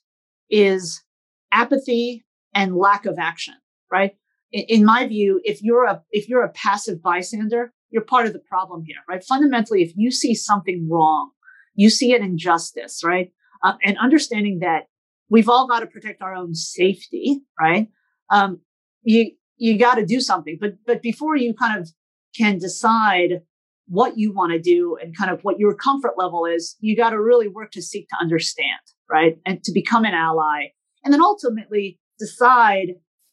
is 0.49 1.03
apathy 1.51 2.25
and 2.53 2.75
lack 2.75 3.05
of 3.05 3.17
action, 3.19 3.55
right? 3.91 4.15
In, 4.51 4.83
my 4.83 5.07
view, 5.07 5.39
if 5.43 5.61
you're 5.61 5.85
a, 5.85 6.01
if 6.11 6.27
you're 6.27 6.43
a 6.43 6.51
passive 6.51 7.01
bystander, 7.01 7.71
you're 7.91 8.03
part 8.03 8.25
of 8.25 8.33
the 8.33 8.39
problem 8.39 8.83
here, 8.85 8.97
right? 9.07 9.23
Fundamentally, 9.23 9.83
if 9.83 9.93
you 9.95 10.11
see 10.11 10.33
something 10.33 10.87
wrong, 10.89 11.31
you 11.75 11.89
see 11.89 12.13
an 12.15 12.23
injustice, 12.23 13.01
right? 13.03 13.31
Uh, 13.63 13.73
and 13.83 13.97
understanding 13.97 14.59
that 14.59 14.83
we've 15.29 15.49
all 15.49 15.67
got 15.67 15.79
to 15.81 15.87
protect 15.87 16.21
our 16.21 16.33
own 16.33 16.55
safety, 16.55 17.41
right? 17.59 17.87
Um, 18.29 18.61
you 19.03 19.31
you 19.57 19.77
got 19.77 19.95
to 19.95 20.05
do 20.05 20.19
something, 20.19 20.57
but 20.59 20.73
but 20.85 21.01
before 21.01 21.35
you 21.35 21.53
kind 21.53 21.79
of 21.79 21.89
can 22.35 22.57
decide 22.57 23.41
what 23.87 24.17
you 24.17 24.31
want 24.31 24.51
to 24.53 24.59
do 24.59 24.97
and 25.01 25.17
kind 25.17 25.31
of 25.31 25.41
what 25.41 25.59
your 25.59 25.73
comfort 25.73 26.13
level 26.17 26.45
is, 26.45 26.75
you 26.79 26.95
got 26.95 27.09
to 27.09 27.21
really 27.21 27.47
work 27.47 27.71
to 27.71 27.81
seek 27.81 28.07
to 28.09 28.15
understand, 28.21 28.79
right? 29.11 29.37
And 29.45 29.63
to 29.63 29.71
become 29.71 30.05
an 30.05 30.13
ally. 30.13 30.67
And 31.03 31.11
then 31.13 31.21
ultimately 31.21 31.99
decide 32.19 32.89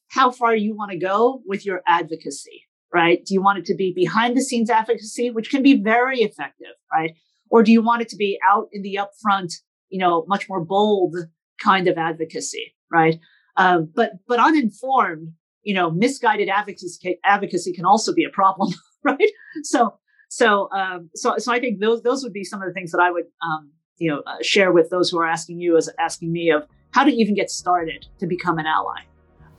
how 0.08 0.30
far 0.30 0.56
you 0.56 0.74
want 0.74 0.92
to 0.92 0.98
go 0.98 1.42
with 1.44 1.66
your 1.66 1.82
advocacy, 1.86 2.62
right? 2.92 3.22
Do 3.24 3.34
you 3.34 3.42
want 3.42 3.58
it 3.58 3.64
to 3.66 3.74
be 3.74 3.92
behind 3.94 4.36
the 4.36 4.40
scenes 4.40 4.70
advocacy, 4.70 5.30
which 5.30 5.50
can 5.50 5.62
be 5.62 5.82
very 5.82 6.20
effective, 6.20 6.74
right? 6.90 7.12
Or 7.50 7.62
do 7.62 7.70
you 7.70 7.82
want 7.82 8.02
it 8.02 8.08
to 8.10 8.16
be 8.16 8.38
out 8.48 8.68
in 8.72 8.82
the 8.82 8.98
upfront, 8.98 9.52
you 9.90 9.98
know, 9.98 10.24
much 10.26 10.48
more 10.48 10.64
bold 10.64 11.16
kind 11.62 11.88
of 11.88 11.96
advocacy, 11.98 12.74
right? 12.90 13.18
Um, 13.56 13.90
but 13.94 14.12
but 14.28 14.38
uninformed, 14.38 15.32
you 15.62 15.74
know, 15.74 15.90
misguided 15.90 16.48
advocacy 16.48 17.18
advocacy 17.24 17.72
can 17.72 17.84
also 17.84 18.12
be 18.14 18.24
a 18.24 18.30
problem, 18.30 18.72
right? 19.04 19.30
So 19.62 19.98
so, 20.28 20.68
um, 20.72 21.10
so, 21.14 21.34
so 21.38 21.52
I 21.52 21.60
think 21.60 21.80
those 21.80 22.02
those 22.02 22.22
would 22.22 22.32
be 22.32 22.44
some 22.44 22.60
of 22.60 22.68
the 22.68 22.74
things 22.74 22.92
that 22.92 23.00
I 23.00 23.10
would, 23.10 23.24
um, 23.42 23.70
you 23.98 24.10
know, 24.10 24.22
uh, 24.26 24.36
share 24.42 24.72
with 24.72 24.90
those 24.90 25.10
who 25.10 25.18
are 25.18 25.26
asking 25.26 25.60
you 25.60 25.76
as 25.76 25.88
asking 25.98 26.32
me 26.32 26.50
of 26.50 26.66
how 26.90 27.04
to 27.04 27.10
even 27.10 27.34
get 27.34 27.50
started 27.50 28.06
to 28.18 28.26
become 28.26 28.58
an 28.58 28.66
ally. 28.66 29.00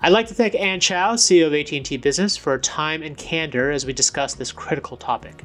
I'd 0.01 0.13
like 0.13 0.27
to 0.27 0.33
thank 0.33 0.53
Anne 0.53 0.79
Chow, 0.79 1.15
CEO 1.15 1.47
of 1.47 1.53
AT&T 1.53 1.97
Business, 1.97 2.37
for 2.37 2.51
her 2.51 2.59
time 2.59 3.01
and 3.01 3.17
candor 3.17 3.71
as 3.71 3.85
we 3.85 3.93
discuss 3.93 4.35
this 4.35 4.51
critical 4.51 4.95
topic. 4.95 5.43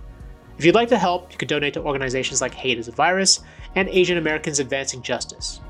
If 0.59 0.67
you'd 0.67 0.75
like 0.75 0.91
to 0.91 0.99
help, 0.99 1.33
you 1.33 1.39
could 1.39 1.49
donate 1.49 1.73
to 1.75 1.83
organizations 1.83 2.43
like 2.43 2.53
Hate 2.53 2.79
is 2.79 2.87
a 2.87 2.93
Virus 2.93 3.41
and 3.75 3.89
Asian 3.89 4.19
Americans 4.19 4.59
Advancing 4.59 5.01
Justice, 5.01 5.61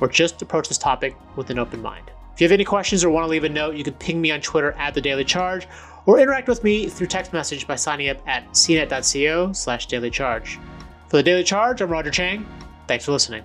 or 0.00 0.08
just 0.08 0.42
approach 0.42 0.68
this 0.68 0.78
topic 0.78 1.16
with 1.36 1.50
an 1.50 1.58
open 1.58 1.82
mind. 1.82 2.10
If 2.34 2.40
you 2.40 2.44
have 2.46 2.52
any 2.52 2.64
questions 2.64 3.04
or 3.04 3.10
want 3.10 3.24
to 3.24 3.28
leave 3.28 3.44
a 3.44 3.48
note, 3.48 3.76
you 3.76 3.84
can 3.84 3.94
ping 3.94 4.20
me 4.20 4.30
on 4.30 4.40
Twitter 4.40 4.72
at 4.72 4.94
The 4.94 5.00
Daily 5.00 5.24
Charge 5.24 5.66
or 6.06 6.18
interact 6.18 6.48
with 6.48 6.64
me 6.64 6.88
through 6.88 7.08
text 7.08 7.32
message 7.32 7.66
by 7.66 7.76
signing 7.76 8.08
up 8.08 8.18
at 8.26 8.48
cnet.co 8.52 9.52
slash 9.52 9.86
daily 9.86 10.10
charge. 10.10 10.58
For 11.08 11.18
the 11.18 11.22
Daily 11.22 11.44
Charge, 11.44 11.80
I'm 11.80 11.90
Roger 11.90 12.10
Cheng. 12.10 12.46
Thanks 12.86 13.04
for 13.04 13.12
listening. 13.12 13.44